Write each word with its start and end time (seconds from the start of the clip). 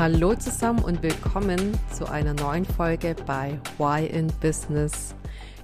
Hallo 0.00 0.34
zusammen 0.34 0.82
und 0.82 1.02
willkommen 1.02 1.78
zu 1.92 2.10
einer 2.10 2.32
neuen 2.32 2.64
Folge 2.64 3.14
bei 3.26 3.60
Why 3.76 4.06
in 4.06 4.28
Business. 4.40 5.14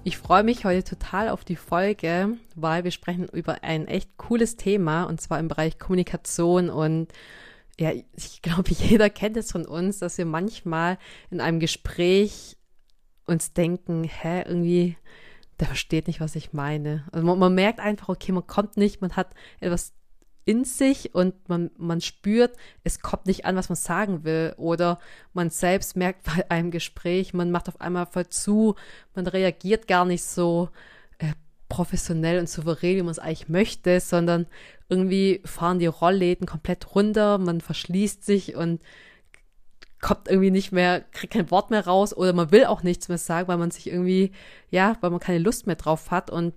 Ich 0.05 0.19
freue 0.19 0.43
mich 0.43 0.66
heute 0.66 0.84
total 0.84 1.30
auf 1.30 1.43
die 1.43 1.56
Folge, 1.56 2.37
weil 2.55 2.84
wir 2.84 2.91
sprechen 2.91 3.30
über 3.33 3.65
ein 3.65 3.88
echt 3.88 4.19
cooles 4.19 4.57
Thema 4.57 5.05
und 5.05 5.23
zwar 5.23 5.41
im 5.41 5.48
Bereich 5.48 5.79
Kommunikation 5.79 6.69
und 6.69 7.10
ja, 7.80 7.93
ich 8.15 8.43
glaube, 8.43 8.70
jeder 8.79 9.09
kennt 9.09 9.38
es 9.38 9.51
von 9.51 9.65
uns, 9.65 10.01
dass 10.01 10.19
wir 10.19 10.27
manchmal 10.27 10.98
in 11.30 11.41
einem 11.41 11.59
Gespräch 11.59 12.59
uns 13.24 13.55
denken, 13.55 14.05
hä, 14.05 14.43
irgendwie, 14.43 14.98
der 15.60 15.68
versteht 15.68 16.09
nicht, 16.09 16.21
was 16.21 16.37
ich 16.37 16.52
meine. 16.52 17.07
Also 17.10 17.27
man, 17.27 17.38
man 17.38 17.55
merkt 17.55 17.80
einfach, 17.80 18.10
okay, 18.10 18.32
man 18.32 18.46
kommt 18.46 18.77
nicht, 18.77 19.01
man 19.01 19.16
hat 19.16 19.32
etwas 19.60 19.95
in 20.46 20.64
sich 20.64 21.12
und 21.14 21.48
man, 21.48 21.70
man 21.77 22.00
spürt, 22.00 22.56
es 22.84 23.00
kommt 23.00 23.27
nicht 23.27 23.45
an, 23.45 23.56
was 23.56 23.68
man 23.68 23.77
sagen 23.77 24.24
will. 24.24 24.54
Oder 24.56 25.00
man 25.34 25.50
selbst 25.50 25.96
merkt 25.96 26.23
bei 26.24 26.50
einem 26.50 26.71
Gespräch, 26.71 27.34
man 27.34 27.51
macht 27.51 27.68
auf 27.68 27.80
einmal 27.80 28.07
voll 28.07 28.29
zu, 28.29 28.76
man 29.15 29.26
reagiert 29.26 29.88
gar 29.88 30.04
nicht 30.04 30.23
so 30.23 30.71
äh, 31.18 31.32
professionell 31.68 32.38
und 32.38 32.48
souverän, 32.48 32.96
wie 32.96 33.02
man 33.02 33.10
es 33.10 33.18
eigentlich 33.18 33.48
möchte, 33.48 33.98
sondern 33.98 34.46
irgendwie 34.88 35.43
fahren 35.45 35.80
die 35.80 35.87
Rollläden 35.87 36.46
komplett 36.46 36.95
runter, 36.95 37.38
man 37.38 37.60
verschließt 37.60 38.24
sich 38.24 38.54
und 38.54 38.80
kommt 40.01 40.28
irgendwie 40.28 40.52
nicht 40.52 40.71
mehr, 40.71 41.01
kriegt 41.10 41.32
kein 41.32 41.51
Wort 41.51 41.71
mehr 41.71 41.87
raus 41.87 42.16
oder 42.16 42.32
man 42.32 42.52
will 42.52 42.66
auch 42.66 42.84
nichts 42.84 43.09
mehr 43.09 43.18
sagen, 43.18 43.49
weil 43.49 43.56
man 43.56 43.73
sich 43.73 43.88
irgendwie, 43.88 44.30
ja, 44.71 44.96
weil 45.01 45.10
man 45.10 45.18
keine 45.18 45.40
Lust 45.40 45.66
mehr 45.66 45.74
drauf 45.74 46.12
hat 46.12 46.30
und 46.30 46.54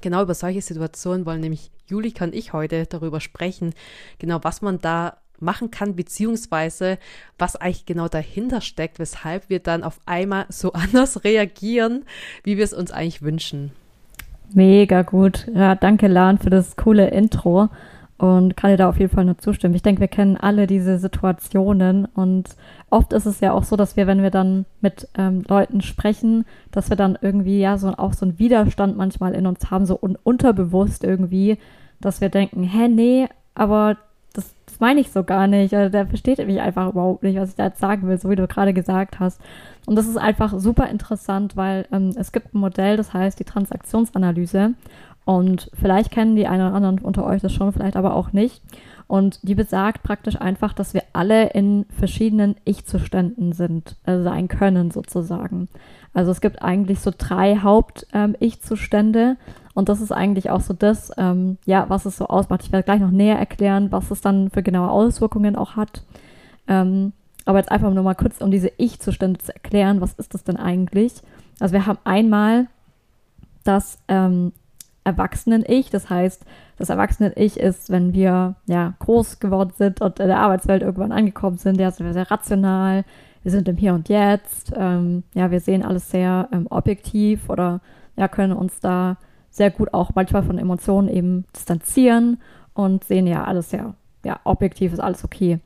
genau 0.00 0.22
über 0.22 0.34
solche 0.34 0.62
Situationen 0.62 1.26
wollen 1.26 1.40
nämlich 1.40 1.70
Julika 1.86 2.24
und 2.24 2.34
ich 2.34 2.52
heute 2.52 2.86
darüber 2.86 3.20
sprechen, 3.20 3.74
genau 4.18 4.40
was 4.42 4.62
man 4.62 4.80
da 4.80 5.16
machen 5.40 5.70
kann, 5.70 5.96
beziehungsweise 5.96 6.98
was 7.38 7.56
eigentlich 7.56 7.86
genau 7.86 8.08
dahinter 8.08 8.60
steckt, 8.60 8.98
weshalb 8.98 9.48
wir 9.48 9.58
dann 9.60 9.82
auf 9.82 9.98
einmal 10.06 10.46
so 10.48 10.72
anders 10.74 11.24
reagieren, 11.24 12.04
wie 12.44 12.56
wir 12.56 12.64
es 12.64 12.72
uns 12.72 12.90
eigentlich 12.90 13.22
wünschen. 13.22 13.72
Mega 14.52 15.02
gut. 15.02 15.46
Ja, 15.54 15.74
danke, 15.76 16.08
Lan, 16.08 16.38
für 16.38 16.50
das 16.50 16.76
coole 16.76 17.08
Intro 17.08 17.68
und 18.20 18.54
kann 18.54 18.70
dir 18.70 18.76
da 18.76 18.90
auf 18.90 18.98
jeden 18.98 19.10
Fall 19.10 19.24
nur 19.24 19.38
zustimmen. 19.38 19.74
Ich 19.74 19.80
denke, 19.80 20.02
wir 20.02 20.08
kennen 20.08 20.36
alle 20.36 20.66
diese 20.66 20.98
Situationen 20.98 22.04
und 22.04 22.50
oft 22.90 23.14
ist 23.14 23.24
es 23.24 23.40
ja 23.40 23.52
auch 23.52 23.64
so, 23.64 23.76
dass 23.76 23.96
wir, 23.96 24.06
wenn 24.06 24.22
wir 24.22 24.28
dann 24.30 24.66
mit 24.82 25.08
ähm, 25.16 25.42
Leuten 25.48 25.80
sprechen, 25.80 26.44
dass 26.70 26.90
wir 26.90 26.98
dann 26.98 27.16
irgendwie 27.18 27.60
ja 27.60 27.78
so 27.78 27.88
auch 27.96 28.12
so 28.12 28.26
einen 28.26 28.38
Widerstand 28.38 28.98
manchmal 28.98 29.32
in 29.32 29.46
uns 29.46 29.70
haben, 29.70 29.86
so 29.86 29.98
un 29.98 30.18
unterbewusst 30.22 31.02
irgendwie, 31.02 31.56
dass 32.02 32.20
wir 32.20 32.28
denken, 32.28 32.62
hä, 32.62 32.88
nee, 32.88 33.26
aber 33.54 33.96
meine 34.80 35.00
ich 35.00 35.10
so 35.10 35.24
gar 35.24 35.46
nicht. 35.46 35.74
Also 35.74 35.90
der 35.90 36.06
versteht 36.06 36.44
mich 36.46 36.60
einfach 36.60 36.90
überhaupt 36.90 37.22
nicht, 37.22 37.38
was 37.38 37.50
ich 37.50 37.56
da 37.56 37.66
jetzt 37.66 37.80
sagen 37.80 38.08
will, 38.08 38.18
so 38.18 38.30
wie 38.30 38.36
du 38.36 38.46
gerade 38.46 38.72
gesagt 38.72 39.20
hast. 39.20 39.40
Und 39.86 39.96
das 39.96 40.06
ist 40.06 40.16
einfach 40.16 40.52
super 40.58 40.88
interessant, 40.88 41.56
weil 41.56 41.86
ähm, 41.92 42.12
es 42.16 42.32
gibt 42.32 42.54
ein 42.54 42.58
Modell, 42.58 42.96
das 42.96 43.12
heißt 43.12 43.38
die 43.38 43.44
Transaktionsanalyse. 43.44 44.74
Und 45.24 45.70
vielleicht 45.74 46.10
kennen 46.10 46.34
die 46.34 46.46
einen 46.46 46.66
oder 46.66 46.74
anderen 46.74 46.98
unter 46.98 47.24
euch 47.24 47.42
das 47.42 47.52
schon, 47.52 47.72
vielleicht 47.72 47.96
aber 47.96 48.14
auch 48.14 48.32
nicht. 48.32 48.62
Und 49.06 49.40
die 49.42 49.54
besagt 49.54 50.02
praktisch 50.02 50.40
einfach, 50.40 50.72
dass 50.72 50.94
wir 50.94 51.02
alle 51.12 51.50
in 51.50 51.84
verschiedenen 51.98 52.54
Ich-Zuständen 52.64 53.52
sind, 53.52 53.96
äh, 54.06 54.20
sein 54.20 54.48
können 54.48 54.90
sozusagen. 54.90 55.68
Also 56.14 56.30
es 56.30 56.40
gibt 56.40 56.62
eigentlich 56.62 57.00
so 57.00 57.12
drei 57.16 57.56
Haupt-Ich-Zustände. 57.56 59.20
Ähm, 59.20 59.36
und 59.74 59.88
das 59.88 60.00
ist 60.00 60.12
eigentlich 60.12 60.50
auch 60.50 60.60
so 60.60 60.74
das, 60.74 61.12
ähm, 61.16 61.58
ja, 61.64 61.86
was 61.88 62.04
es 62.06 62.16
so 62.16 62.26
ausmacht. 62.26 62.62
Ich 62.64 62.72
werde 62.72 62.84
gleich 62.84 63.00
noch 63.00 63.10
näher 63.10 63.38
erklären, 63.38 63.92
was 63.92 64.10
es 64.10 64.20
dann 64.20 64.50
für 64.50 64.62
genaue 64.62 64.90
Auswirkungen 64.90 65.56
auch 65.56 65.76
hat. 65.76 66.02
Ähm, 66.66 67.12
aber 67.44 67.58
jetzt 67.58 67.70
einfach 67.70 67.92
nur 67.92 68.02
mal 68.02 68.14
kurz, 68.14 68.40
um 68.40 68.50
diese 68.50 68.72
Ich-Zustände 68.76 69.38
zu 69.38 69.54
erklären, 69.54 70.00
was 70.00 70.14
ist 70.14 70.34
das 70.34 70.44
denn 70.44 70.56
eigentlich? 70.56 71.14
Also 71.60 71.72
wir 71.72 71.86
haben 71.86 71.98
einmal 72.04 72.66
das 73.64 73.98
ähm, 74.08 74.52
Erwachsenen-Ich. 75.04 75.90
Das 75.90 76.10
heißt, 76.10 76.44
das 76.76 76.88
Erwachsenen-Ich 76.88 77.58
ist, 77.58 77.90
wenn 77.90 78.12
wir 78.12 78.56
ja 78.66 78.94
groß 78.98 79.40
geworden 79.40 79.72
sind 79.76 80.00
und 80.00 80.20
in 80.20 80.28
der 80.28 80.38
Arbeitswelt 80.38 80.82
irgendwann 80.82 81.12
angekommen 81.12 81.58
sind, 81.58 81.80
ja, 81.80 81.90
sind 81.90 82.06
wir 82.06 82.12
sehr 82.12 82.30
rational, 82.30 83.04
wir 83.42 83.50
sind 83.50 83.68
im 83.68 83.76
Hier 83.76 83.94
und 83.94 84.08
Jetzt, 84.08 84.72
ähm, 84.76 85.22
ja, 85.34 85.50
wir 85.50 85.60
sehen 85.60 85.84
alles 85.84 86.10
sehr 86.10 86.48
ähm, 86.52 86.66
objektiv 86.70 87.48
oder 87.48 87.80
ja, 88.16 88.28
können 88.28 88.52
uns 88.52 88.80
da 88.80 89.16
sehr 89.50 89.70
gut 89.70 89.92
auch 89.92 90.10
manchmal 90.14 90.42
von 90.42 90.58
Emotionen 90.58 91.08
eben 91.08 91.44
distanzieren 91.54 92.40
und 92.74 93.04
sehen 93.04 93.26
ja 93.26 93.44
alles 93.44 93.70
sehr, 93.70 93.94
ja, 94.24 94.40
objektiv 94.44 94.92
ist 94.92 95.00
alles 95.00 95.24
okay. 95.24 95.58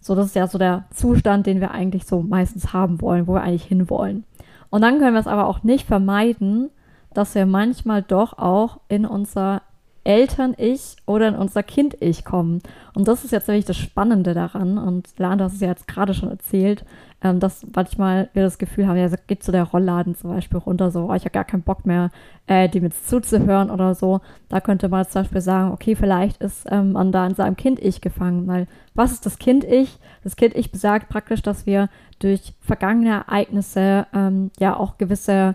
So, 0.00 0.14
das 0.14 0.26
ist 0.26 0.36
ja 0.36 0.46
so 0.46 0.58
der 0.58 0.84
Zustand, 0.92 1.46
den 1.46 1.60
wir 1.60 1.70
eigentlich 1.70 2.06
so 2.06 2.22
meistens 2.22 2.72
haben 2.72 3.00
wollen, 3.00 3.26
wo 3.26 3.34
wir 3.34 3.42
eigentlich 3.42 3.64
hinwollen. 3.64 4.24
Und 4.70 4.82
dann 4.82 4.98
können 4.98 5.14
wir 5.14 5.20
es 5.20 5.26
aber 5.26 5.46
auch 5.46 5.62
nicht 5.62 5.86
vermeiden, 5.86 6.70
dass 7.14 7.34
wir 7.34 7.46
manchmal 7.46 8.02
doch 8.02 8.38
auch 8.38 8.80
in 8.88 9.04
unser 9.04 9.62
Eltern-Ich 10.04 10.96
oder 11.06 11.28
in 11.28 11.34
unser 11.34 11.62
Kind-Ich 11.62 12.24
kommen. 12.24 12.60
Und 12.94 13.08
das 13.08 13.24
ist 13.24 13.30
jetzt 13.30 13.48
nämlich 13.48 13.64
das 13.64 13.76
Spannende 13.76 14.34
daran. 14.34 14.78
Und 14.78 15.08
Lan, 15.18 15.38
du 15.38 15.44
hast 15.44 15.54
es 15.54 15.60
ja 15.60 15.68
jetzt 15.68 15.86
gerade 15.86 16.14
schon 16.14 16.30
erzählt, 16.30 16.84
ähm, 17.22 17.40
dass 17.40 17.66
manchmal 17.74 18.28
wir 18.32 18.42
das 18.42 18.58
Gefühl 18.58 18.86
haben, 18.86 18.96
ja, 18.96 19.08
geht 19.26 19.42
zu 19.42 19.52
der 19.52 19.64
Rollladen 19.64 20.14
zum 20.14 20.30
Beispiel 20.30 20.58
runter, 20.58 20.90
so, 20.90 21.10
oh, 21.10 21.14
ich 21.14 21.22
habe 21.22 21.30
gar 21.30 21.44
keinen 21.44 21.62
Bock 21.62 21.86
mehr, 21.86 22.10
äh, 22.46 22.68
dem 22.68 22.84
jetzt 22.84 23.08
zuzuhören 23.08 23.70
oder 23.70 23.94
so. 23.94 24.20
Da 24.48 24.60
könnte 24.60 24.88
man 24.88 25.06
zum 25.06 25.22
Beispiel 25.22 25.40
sagen, 25.40 25.72
okay, 25.72 25.94
vielleicht 25.94 26.42
ist 26.42 26.66
ähm, 26.70 26.92
man 26.92 27.12
da 27.12 27.26
in 27.26 27.34
seinem 27.34 27.56
Kind-Ich 27.56 28.00
gefangen, 28.00 28.46
weil 28.46 28.66
was 28.94 29.12
ist 29.12 29.24
das 29.24 29.38
Kind-Ich? 29.38 29.98
Das 30.24 30.36
Kind-Ich 30.36 30.72
besagt 30.72 31.08
praktisch, 31.08 31.42
dass 31.42 31.66
wir 31.66 31.88
durch 32.18 32.54
vergangene 32.60 33.24
Ereignisse 33.26 34.06
ähm, 34.12 34.50
ja 34.58 34.76
auch 34.76 34.98
gewisse 34.98 35.54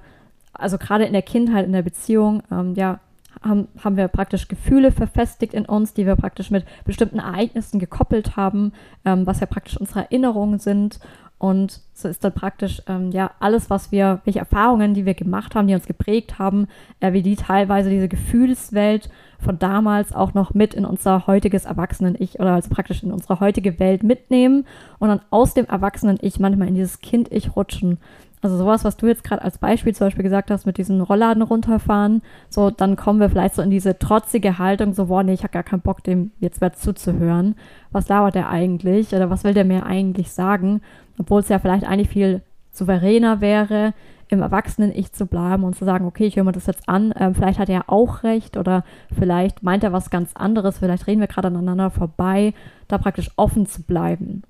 also 0.57 0.77
gerade 0.77 1.05
in 1.05 1.13
der 1.13 1.21
Kindheit, 1.21 1.65
in 1.65 1.73
der 1.73 1.81
Beziehung, 1.81 2.43
ähm, 2.51 2.73
ja, 2.75 2.99
haben, 3.41 3.67
haben 3.83 3.97
wir 3.97 4.07
praktisch 4.07 4.47
Gefühle 4.47 4.91
verfestigt 4.91 5.53
in 5.53 5.65
uns, 5.65 5.93
die 5.93 6.05
wir 6.05 6.15
praktisch 6.15 6.51
mit 6.51 6.65
bestimmten 6.85 7.19
Ereignissen 7.19 7.79
gekoppelt 7.79 8.35
haben, 8.35 8.73
ähm, 9.05 9.25
was 9.25 9.39
ja 9.39 9.45
praktisch 9.45 9.77
unsere 9.77 10.01
Erinnerungen 10.01 10.59
sind. 10.59 10.99
Und 11.39 11.81
so 11.93 12.07
ist 12.07 12.23
dann 12.23 12.33
praktisch, 12.33 12.81
ähm, 12.87 13.11
ja, 13.11 13.29
alles, 13.39 13.69
was 13.69 13.91
wir, 13.91 14.21
welche 14.25 14.39
Erfahrungen, 14.39 14.95
die 14.95 15.05
wir 15.05 15.13
gemacht 15.13 15.53
haben, 15.53 15.67
die 15.67 15.75
uns 15.75 15.85
geprägt 15.85 16.39
haben, 16.39 16.67
äh, 16.99 17.13
wie 17.13 17.21
die 17.21 17.35
teilweise 17.35 17.91
diese 17.91 18.07
Gefühlswelt 18.07 19.09
von 19.39 19.59
damals 19.59 20.13
auch 20.13 20.33
noch 20.33 20.55
mit 20.55 20.73
in 20.73 20.83
unser 20.83 21.27
heutiges 21.27 21.65
Erwachsenen-Ich 21.65 22.39
oder 22.39 22.53
also 22.53 22.69
praktisch 22.71 23.03
in 23.03 23.11
unsere 23.11 23.39
heutige 23.39 23.79
Welt 23.79 24.01
mitnehmen 24.01 24.65
und 24.97 25.09
dann 25.09 25.21
aus 25.29 25.53
dem 25.53 25.67
Erwachsenen-Ich 25.67 26.39
manchmal 26.39 26.69
in 26.69 26.75
dieses 26.75 27.01
Kind-Ich 27.01 27.55
rutschen. 27.55 27.99
Also 28.41 28.55
sowas, 28.57 28.83
was 28.83 28.97
du 28.97 29.07
jetzt 29.07 29.23
gerade 29.23 29.41
als 29.41 29.57
Beispiel 29.57 29.95
zum 29.95 30.07
Beispiel 30.07 30.23
gesagt 30.23 30.51
hast, 30.51 30.65
mit 30.65 30.77
diesen 30.77 31.01
Rollladen 31.01 31.41
runterfahren, 31.41 32.21
so 32.49 32.69
dann 32.69 32.95
kommen 32.95 33.19
wir 33.19 33.29
vielleicht 33.29 33.55
so 33.55 33.63
in 33.63 33.71
diese 33.71 33.97
trotzige 33.97 34.59
Haltung, 34.59 34.93
so, 34.93 35.07
boah, 35.07 35.23
nee, 35.23 35.33
ich 35.33 35.41
habe 35.41 35.53
gar 35.53 35.63
keinen 35.63 35.81
Bock, 35.81 36.03
dem 36.03 36.31
jetzt 36.39 36.61
mehr 36.61 36.73
zuzuhören. 36.73 37.55
Was 37.91 38.09
labert 38.09 38.35
der 38.35 38.49
eigentlich 38.49 39.13
oder 39.13 39.31
was 39.31 39.43
will 39.43 39.55
der 39.55 39.65
mir 39.65 39.85
eigentlich 39.87 40.31
sagen? 40.31 40.81
Obwohl 41.17 41.41
es 41.41 41.49
ja 41.49 41.57
vielleicht 41.57 41.85
eigentlich 41.85 42.09
viel 42.09 42.43
souveräner 42.71 43.41
wäre, 43.41 43.93
im 44.29 44.41
Erwachsenen-Ich 44.41 45.13
zu 45.13 45.25
bleiben 45.25 45.63
und 45.63 45.75
zu 45.75 45.85
sagen, 45.85 46.05
okay, 46.05 46.25
ich 46.25 46.35
höre 46.35 46.43
mir 46.43 46.51
das 46.51 46.67
jetzt 46.67 46.87
an, 46.87 47.13
ähm, 47.17 47.33
vielleicht 47.33 47.59
hat 47.59 47.69
er 47.69 47.89
auch 47.89 48.23
recht 48.23 48.57
oder 48.57 48.83
vielleicht 49.17 49.63
meint 49.63 49.83
er 49.83 49.93
was 49.93 50.09
ganz 50.09 50.35
anderes, 50.35 50.79
vielleicht 50.79 51.07
reden 51.07 51.21
wir 51.21 51.27
gerade 51.27 51.47
aneinander 51.47 51.89
vorbei, 51.89 52.53
da 52.87 52.97
praktisch 52.97 53.31
offen 53.35 53.65
zu 53.65 53.83
bleiben. 53.83 54.43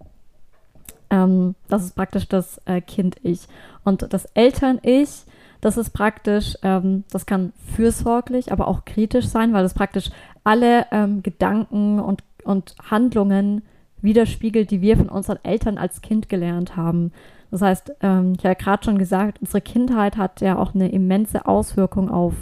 Ähm, 1.10 1.56
das 1.68 1.84
ist 1.84 1.96
praktisch 1.96 2.28
das 2.28 2.62
äh, 2.66 2.82
Kind-Ich. 2.82 3.48
Und 3.84 4.12
das 4.14 4.26
Eltern-Ich, 4.34 5.24
das 5.62 5.78
ist 5.78 5.92
praktisch, 5.92 6.58
ähm, 6.64 7.04
das 7.12 7.26
kann 7.26 7.54
fürsorglich, 7.76 8.52
aber 8.52 8.68
auch 8.68 8.86
kritisch 8.86 9.28
sein, 9.28 9.54
weil 9.54 9.66
es 9.66 9.74
praktisch 9.74 10.10
alle 10.44 10.86
ähm, 10.92 11.24
Gedanken 11.24 12.00
und, 12.00 12.24
und 12.44 12.76
Handlungen 12.90 13.64
widerspiegelt, 14.02 14.70
die 14.72 14.82
wir 14.82 14.98
von 14.98 15.10
unseren 15.10 15.40
Eltern 15.44 15.78
als 15.78 16.02
Kind 16.02 16.30
gelernt 16.30 16.76
haben. 16.76 17.12
Das 17.52 17.62
heißt, 17.62 17.94
ähm, 18.02 18.34
ich 18.38 18.46
habe 18.46 18.56
gerade 18.56 18.84
schon 18.84 18.98
gesagt, 18.98 19.40
unsere 19.40 19.62
Kindheit 19.62 20.18
hat 20.18 20.42
ja 20.42 20.58
auch 20.58 20.76
eine 20.76 20.90
immense 20.90 21.46
Auswirkung 21.46 22.10
auf 22.10 22.34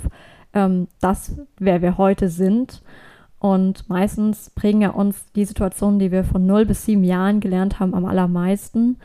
ähm, 0.53 0.87
das, 0.99 1.35
wer 1.59 1.81
wir 1.81 1.97
heute 1.97 2.29
sind. 2.29 2.81
Und 3.39 3.87
meistens 3.89 4.49
prägen 4.49 4.81
ja 4.81 4.89
uns 4.89 5.25
die 5.33 5.45
Situationen, 5.45 5.99
die 5.99 6.11
wir 6.11 6.23
von 6.23 6.45
0 6.45 6.65
bis 6.65 6.85
7 6.85 7.03
Jahren 7.03 7.39
gelernt 7.39 7.79
haben, 7.79 7.93
am 7.93 8.05
allermeisten. 8.05 8.97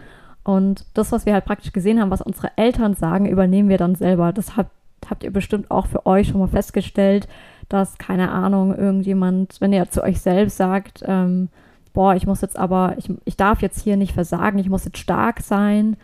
Und 0.45 0.87
das, 0.95 1.13
was 1.13 1.27
wir 1.27 1.35
halt 1.35 1.45
praktisch 1.45 1.73
gesehen 1.73 2.01
haben, 2.01 2.11
was 2.11 2.23
unsere 2.23 2.51
Eltern 2.57 2.95
sagen, 2.95 3.27
übernehmen 3.27 3.69
wir 3.69 3.79
dann 3.79 3.95
selber. 3.95 4.33
Das 4.33 4.57
habt, 4.57 4.71
habt 5.09 5.25
ihr 5.25 5.33
bestimmt 5.33 5.71
auch 5.71 5.87
für 5.87 6.07
euch 6.07 6.29
schon 6.29 6.41
mal 6.41 6.49
festgestellt, 6.49 7.29
dass, 7.69 7.99
keine 7.99 8.31
Ahnung, 8.31 8.75
irgendjemand, 8.75 9.61
wenn 9.61 9.73
ihr 9.73 9.91
zu 9.91 10.03
euch 10.03 10.21
selbst 10.21 10.57
sagt, 10.57 11.03
ähm, 11.07 11.49
boah, 11.93 12.15
ich 12.15 12.27
muss 12.27 12.41
jetzt 12.41 12.59
aber, 12.59 12.95
ich, 12.99 13.11
ich 13.25 13.37
darf 13.37 13.63
jetzt 13.63 13.83
hier 13.83 13.97
nicht 13.97 14.13
versagen, 14.13 14.59
ich 14.59 14.69
muss 14.69 14.85
jetzt 14.85 14.99
stark 14.99 15.41
sein, 15.41 15.97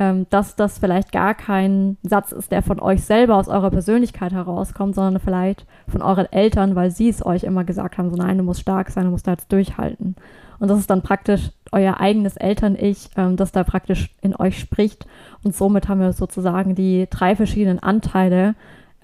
ähm, 0.00 0.26
dass 0.30 0.56
das 0.56 0.78
vielleicht 0.78 1.12
gar 1.12 1.34
kein 1.34 1.98
Satz 2.02 2.32
ist, 2.32 2.50
der 2.50 2.62
von 2.62 2.80
euch 2.80 3.04
selber 3.04 3.36
aus 3.36 3.48
eurer 3.48 3.70
Persönlichkeit 3.70 4.32
herauskommt, 4.32 4.94
sondern 4.94 5.20
vielleicht 5.20 5.66
von 5.86 6.00
euren 6.00 6.24
Eltern, 6.32 6.74
weil 6.74 6.90
sie 6.90 7.10
es 7.10 7.24
euch 7.24 7.44
immer 7.44 7.64
gesagt 7.64 7.98
haben, 7.98 8.08
so 8.08 8.16
nein, 8.16 8.38
du 8.38 8.42
musst 8.42 8.62
stark 8.62 8.90
sein, 8.90 9.04
du 9.04 9.10
musst 9.10 9.26
da 9.26 9.32
jetzt 9.32 9.52
durchhalten. 9.52 10.16
Und 10.58 10.68
das 10.68 10.78
ist 10.78 10.88
dann 10.88 11.02
praktisch 11.02 11.50
euer 11.70 12.00
eigenes 12.00 12.38
Eltern-Ich, 12.38 13.10
ähm, 13.16 13.36
das 13.36 13.52
da 13.52 13.62
praktisch 13.62 14.14
in 14.22 14.34
euch 14.34 14.58
spricht. 14.58 15.06
Und 15.44 15.54
somit 15.54 15.88
haben 15.88 16.00
wir 16.00 16.14
sozusagen 16.14 16.74
die 16.74 17.06
drei 17.10 17.36
verschiedenen 17.36 17.78
Anteile, 17.78 18.54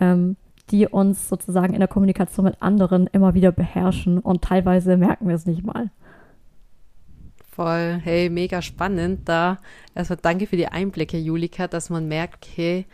ähm, 0.00 0.36
die 0.70 0.86
uns 0.86 1.28
sozusagen 1.28 1.74
in 1.74 1.80
der 1.80 1.88
Kommunikation 1.88 2.46
mit 2.46 2.62
anderen 2.62 3.06
immer 3.06 3.34
wieder 3.34 3.52
beherrschen. 3.52 4.18
Und 4.18 4.42
teilweise 4.42 4.96
merken 4.96 5.28
wir 5.28 5.34
es 5.34 5.44
nicht 5.44 5.64
mal. 5.64 5.90
Voll, 7.56 8.02
hey, 8.04 8.28
mega 8.28 8.60
spannend. 8.60 9.26
Da 9.30 9.56
erstmal 9.94 10.18
danke 10.20 10.46
für 10.46 10.58
die 10.58 10.68
Einblicke, 10.68 11.16
Julika, 11.16 11.66
dass 11.68 11.88
man 11.88 12.06
merkt, 12.06 12.44
okay, 12.44 12.84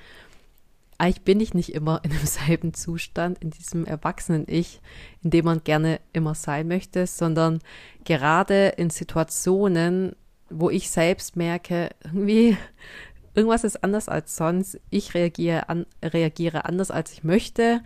eigentlich 0.99 1.23
bin 1.23 1.41
ich 1.41 1.53
nicht 1.53 1.75
immer 1.75 2.01
in 2.05 2.11
demselben 2.11 2.73
Zustand, 2.73 3.43
in 3.43 3.51
diesem 3.51 3.85
erwachsenen 3.87 4.45
Ich, 4.47 4.81
in 5.25 5.31
dem 5.31 5.47
man 5.47 5.65
gerne 5.65 5.99
immer 6.13 6.37
sein 6.37 6.69
möchte, 6.69 7.09
sondern 7.09 7.59
gerade 8.05 8.69
in 8.77 8.91
Situationen, 8.91 10.15
wo 10.49 10.71
ich 10.71 10.93
selbst 10.93 11.35
merke, 11.35 11.91
irgendwie, 12.05 12.57
irgendwas 13.35 13.65
ist 13.65 13.83
anders 13.83 14.09
als 14.09 14.37
sonst, 14.37 14.79
ich 14.91 15.13
reagiere, 15.15 15.69
an, 15.71 15.87
reagiere 16.05 16.67
anders 16.67 16.93
als 16.93 17.13
ich 17.13 17.25
möchte 17.25 17.81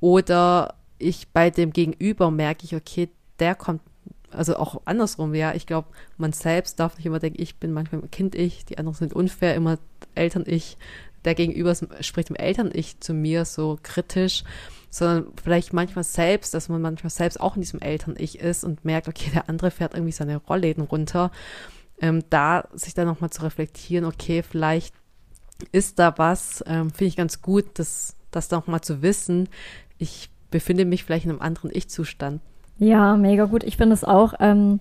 oder 0.00 0.76
ich 0.98 1.28
bei 1.28 1.50
dem 1.50 1.74
Gegenüber 1.74 2.30
merke 2.30 2.64
ich, 2.64 2.74
okay, 2.74 3.10
der 3.38 3.54
kommt 3.54 3.82
also 4.36 4.56
auch 4.56 4.82
andersrum, 4.84 5.34
ja. 5.34 5.54
Ich 5.54 5.66
glaube, 5.66 5.88
man 6.16 6.32
selbst 6.32 6.78
darf 6.78 6.96
nicht 6.96 7.06
immer 7.06 7.18
denken, 7.18 7.40
ich 7.40 7.56
bin 7.56 7.72
manchmal 7.72 8.02
Kind-Ich, 8.02 8.64
die 8.64 8.78
anderen 8.78 8.96
sind 8.96 9.14
unfair, 9.14 9.54
immer 9.54 9.78
Eltern-Ich. 10.14 10.76
Der 11.24 11.34
Gegenüber 11.34 11.74
spricht 12.00 12.30
im 12.30 12.36
Eltern-Ich 12.36 13.00
zu 13.00 13.12
mir 13.12 13.44
so 13.44 13.78
kritisch, 13.82 14.44
sondern 14.90 15.26
vielleicht 15.42 15.72
manchmal 15.72 16.04
selbst, 16.04 16.54
dass 16.54 16.68
man 16.68 16.80
manchmal 16.80 17.10
selbst 17.10 17.40
auch 17.40 17.56
in 17.56 17.62
diesem 17.62 17.80
Eltern-Ich 17.80 18.38
ist 18.38 18.62
und 18.62 18.84
merkt, 18.84 19.08
okay, 19.08 19.30
der 19.34 19.48
andere 19.48 19.70
fährt 19.70 19.94
irgendwie 19.94 20.12
seine 20.12 20.36
Rollläden 20.36 20.84
runter. 20.84 21.32
Ähm, 22.00 22.22
da 22.30 22.68
sich 22.74 22.94
dann 22.94 23.06
nochmal 23.06 23.30
zu 23.30 23.42
reflektieren, 23.42 24.04
okay, 24.04 24.42
vielleicht 24.42 24.94
ist 25.72 25.98
da 25.98 26.16
was, 26.18 26.62
ähm, 26.66 26.90
finde 26.90 27.06
ich 27.06 27.16
ganz 27.16 27.40
gut, 27.40 27.64
das, 27.74 28.16
das 28.30 28.50
nochmal 28.50 28.82
zu 28.82 29.02
wissen. 29.02 29.48
Ich 29.98 30.30
befinde 30.50 30.84
mich 30.84 31.04
vielleicht 31.04 31.24
in 31.24 31.30
einem 31.30 31.40
anderen 31.40 31.70
Ich-Zustand. 31.74 32.40
Ja, 32.78 33.16
mega 33.16 33.44
gut. 33.46 33.64
Ich 33.64 33.76
finde 33.76 33.94
es 33.94 34.04
auch 34.04 34.34
ähm, 34.40 34.80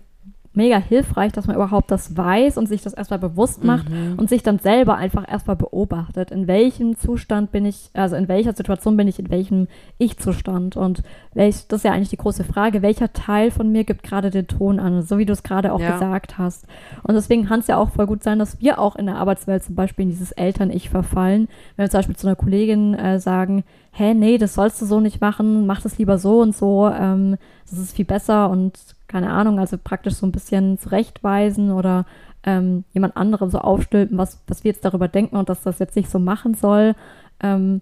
mega 0.56 0.78
hilfreich, 0.78 1.31
dass 1.31 1.48
man 1.48 1.56
überhaupt 1.56 1.92
das 1.92 2.16
weiß 2.16 2.57
und 2.57 2.68
sich 2.68 2.81
das 2.81 2.94
erstmal 2.94 3.19
bewusst 3.19 3.63
macht 3.63 3.90
mhm. 3.90 4.16
und 4.18 4.30
sich 4.30 4.44
dann 4.44 4.60
selber 4.60 4.96
einfach 4.96 5.30
erstmal 5.30 5.56
beobachtet, 5.56 6.31
in 6.31 6.48
welchem 6.48 6.98
Zustand 6.98 7.52
bin 7.52 7.66
ich, 7.66 7.90
also 7.94 8.16
in 8.16 8.28
welcher 8.28 8.54
Situation 8.54 8.98
bin 8.98 9.07
ich, 9.07 9.19
in 9.19 9.30
welchem 9.30 9.68
Ich-Zustand 9.98 10.78
und 10.78 11.04
welch, 11.34 11.68
das 11.68 11.80
ist 11.80 11.84
ja 11.84 11.92
eigentlich 11.92 12.10
die 12.10 12.18
große 12.18 12.44
Frage, 12.44 12.81
welcher 12.81 13.13
Teil 13.13 13.52
von 13.52 13.72
mir 13.72 13.84
gibt 13.84 14.04
gerade 14.04 14.30
den 14.30 14.48
Ton 14.48 14.80
an, 14.80 15.02
so 15.02 15.18
wie 15.18 15.25
du 15.25 15.34
es 15.34 15.44
gerade 15.44 15.74
auch 15.74 15.80
ja. 15.80 15.94
gesagt 15.94 16.38
hast. 16.38 16.66
Und 17.04 17.16
deswegen 17.16 17.46
kann 17.46 17.60
es 17.60 17.68
ja 17.68 17.78
auch 17.78 17.90
voll 17.90 18.08
gut 18.08 18.24
sein, 18.24 18.40
dass 18.40 18.62
wir 18.62 18.80
auch 18.80 18.96
in 18.96 19.06
der 19.06 19.16
Arbeitswelt 19.16 19.63
zum 19.63 19.75
Beispiel 19.75 20.04
in 20.04 20.10
dieses 20.10 20.31
Eltern-Ich 20.31 20.90
verfallen, 20.90 21.48
wenn 21.75 21.86
wir 21.86 21.90
zum 21.90 22.00
Beispiel 22.00 22.16
zu 22.16 22.28
einer 22.28 22.36
Kollegin 22.36 22.94
äh, 22.94 23.19
sagen, 23.19 23.63
hä, 23.92 24.13
nee, 24.13 24.38
das 24.38 24.54
sollst 24.56 24.81
du 24.81 24.86
so 24.86 25.00
nicht 25.00 25.22
machen, 25.22 25.66
mach 25.66 25.81
das 25.81 25.98
lieber 25.98 26.18
so 26.18 26.42
und 26.42 26.56
so, 26.56 26.90
ähm, 26.90 27.38
das 27.69 27.80
ist 27.80 27.96
viel 27.96 28.06
besser 28.06 28.50
und 28.50 28.78
keine 29.07 29.31
Ahnung, 29.31 29.60
also 29.60 29.78
praktisch 29.78 30.16
so 30.16 30.25
ein 30.25 30.31
bisschen 30.31 30.78
zurechtweisen 30.78 31.72
oder 31.72 32.06
ähm, 32.44 32.84
jemand 32.94 33.18
anderem 33.18 33.50
so 33.50 33.60
aufstülpen, 33.60 34.18
was, 34.18 34.42
was 34.48 34.63
wir 34.63 34.72
jetzt 34.72 34.86
darüber 34.86 35.07
denken 35.07 35.36
und 35.36 35.50
dass 35.50 35.62
das 35.62 35.80
jetzt 35.80 35.96
nicht 35.96 36.10
so 36.10 36.19
machen 36.19 36.54
soll. 36.54 36.96
Ähm, 37.42 37.81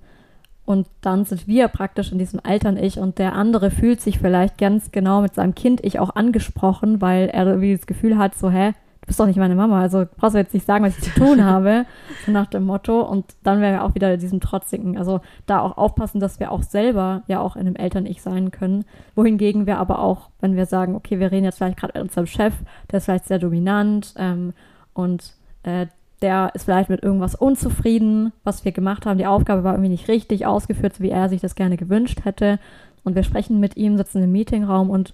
und 0.65 0.87
dann 1.01 1.25
sind 1.25 1.47
wir 1.47 1.67
praktisch 1.67 2.11
in 2.11 2.19
diesem 2.19 2.39
Eltern-Ich 2.39 2.97
und 2.97 3.19
der 3.19 3.33
andere 3.33 3.69
fühlt 3.69 3.99
sich 3.99 4.19
vielleicht 4.19 4.57
ganz 4.57 4.91
genau 4.91 5.21
mit 5.21 5.35
seinem 5.35 5.55
Kind-Ich 5.55 5.99
auch 5.99 6.15
angesprochen, 6.15 7.01
weil 7.01 7.27
er 7.27 7.47
irgendwie 7.47 7.75
das 7.75 7.85
Gefühl 7.85 8.17
hat, 8.17 8.35
so, 8.35 8.49
hä, 8.49 8.73
du 9.03 9.07
bist 9.07 9.19
doch 9.19 9.25
nicht 9.25 9.37
meine 9.37 9.55
Mama, 9.55 9.81
also 9.81 10.05
brauchst 10.17 10.33
du 10.33 10.39
jetzt 10.39 10.53
nicht 10.53 10.65
sagen, 10.65 10.85
was 10.85 10.97
ich 10.97 11.03
zu 11.03 11.19
tun 11.19 11.43
habe, 11.45 11.85
so 12.25 12.31
nach 12.31 12.47
dem 12.47 12.63
Motto. 12.63 13.01
Und 13.01 13.25
dann 13.43 13.59
wären 13.59 13.73
wir 13.73 13.83
auch 13.83 13.95
wieder 13.95 14.13
in 14.13 14.19
diesem 14.19 14.39
Trotzigen. 14.39 14.97
Also 14.97 15.19
da 15.45 15.59
auch 15.59 15.77
aufpassen, 15.77 16.21
dass 16.21 16.39
wir 16.39 16.51
auch 16.51 16.63
selber 16.63 17.23
ja 17.27 17.41
auch 17.41 17.55
in 17.55 17.67
einem 17.67 17.75
Eltern-Ich 17.75 18.21
sein 18.21 18.51
können. 18.51 18.85
Wohingegen 19.15 19.67
wir 19.67 19.77
aber 19.77 19.99
auch, 19.99 20.29
wenn 20.39 20.55
wir 20.55 20.65
sagen, 20.65 20.95
okay, 20.95 21.19
wir 21.19 21.31
reden 21.31 21.43
jetzt 21.43 21.57
vielleicht 21.57 21.77
gerade 21.77 21.93
mit 21.99 22.03
unserem 22.03 22.27
Chef, 22.27 22.53
der 22.91 22.97
ist 22.97 23.05
vielleicht 23.05 23.25
sehr 23.25 23.39
dominant 23.39 24.13
ähm, 24.17 24.53
und 24.93 25.33
äh, 25.63 25.87
der 26.21 26.51
ist 26.53 26.63
vielleicht 26.63 26.89
mit 26.89 27.03
irgendwas 27.03 27.35
unzufrieden, 27.35 28.31
was 28.45 28.63
wir 28.63 28.71
gemacht 28.71 29.05
haben. 29.05 29.17
Die 29.17 29.25
Aufgabe 29.25 29.65
war 29.65 29.73
irgendwie 29.73 29.89
nicht 29.89 30.07
richtig 30.07 30.45
ausgeführt, 30.45 30.95
so 30.95 31.03
wie 31.03 31.09
er 31.09 31.27
sich 31.27 31.41
das 31.41 31.55
gerne 31.55 31.75
gewünscht 31.75 32.23
hätte. 32.23 32.59
Und 33.03 33.15
wir 33.15 33.23
sprechen 33.23 33.59
mit 33.59 33.75
ihm, 33.75 33.97
sitzen 33.97 34.23
im 34.23 34.31
Meetingraum 34.31 34.89
und 34.89 35.13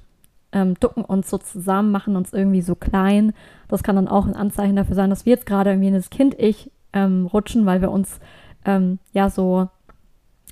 ähm, 0.52 0.76
ducken 0.80 1.04
uns 1.06 1.30
so 1.30 1.38
zusammen, 1.38 1.92
machen 1.92 2.16
uns 2.16 2.34
irgendwie 2.34 2.62
so 2.62 2.76
klein. 2.76 3.34
Das 3.68 3.84
kann 3.84 3.96
dann 3.96 4.08
auch 4.08 4.26
ein 4.26 4.36
Anzeichen 4.36 4.76
dafür 4.76 4.96
sein, 4.96 5.10
dass 5.10 5.26
wir 5.26 5.34
jetzt 5.34 5.46
gerade 5.46 5.72
irgendwie 5.72 5.90
in 5.90 5.94
das 5.94 6.10
Kind-Ich 6.10 6.72
ähm, 6.94 7.28
rutschen, 7.28 7.66
weil 7.66 7.82
wir 7.82 7.92
uns 7.92 8.20
ähm, 8.66 9.00
ja 9.14 9.30
so 9.30 9.68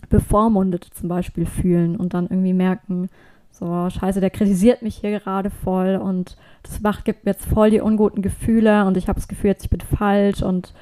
bevormundet 0.09 0.83
zum 0.83 1.09
Beispiel 1.09 1.45
fühlen 1.45 1.95
und 1.95 2.13
dann 2.13 2.25
irgendwie 2.25 2.53
merken, 2.53 3.09
so, 3.51 3.89
scheiße, 3.89 4.19
der 4.19 4.29
kritisiert 4.29 4.83
mich 4.83 4.97
hier 4.97 5.19
gerade 5.19 5.49
voll 5.49 5.95
und 5.95 6.37
das 6.61 6.79
macht, 6.81 7.05
gibt 7.05 7.25
mir 7.25 7.31
jetzt 7.31 7.45
voll 7.45 7.71
die 7.71 7.81
unguten 7.81 8.21
Gefühle 8.21 8.85
und 8.85 8.97
ich 8.97 9.07
habe 9.07 9.19
das 9.19 9.27
Gefühl, 9.27 9.49
jetzt 9.49 9.63
ich 9.63 9.71
bin 9.71 9.81
falsch 9.81 10.43
und 10.43 10.73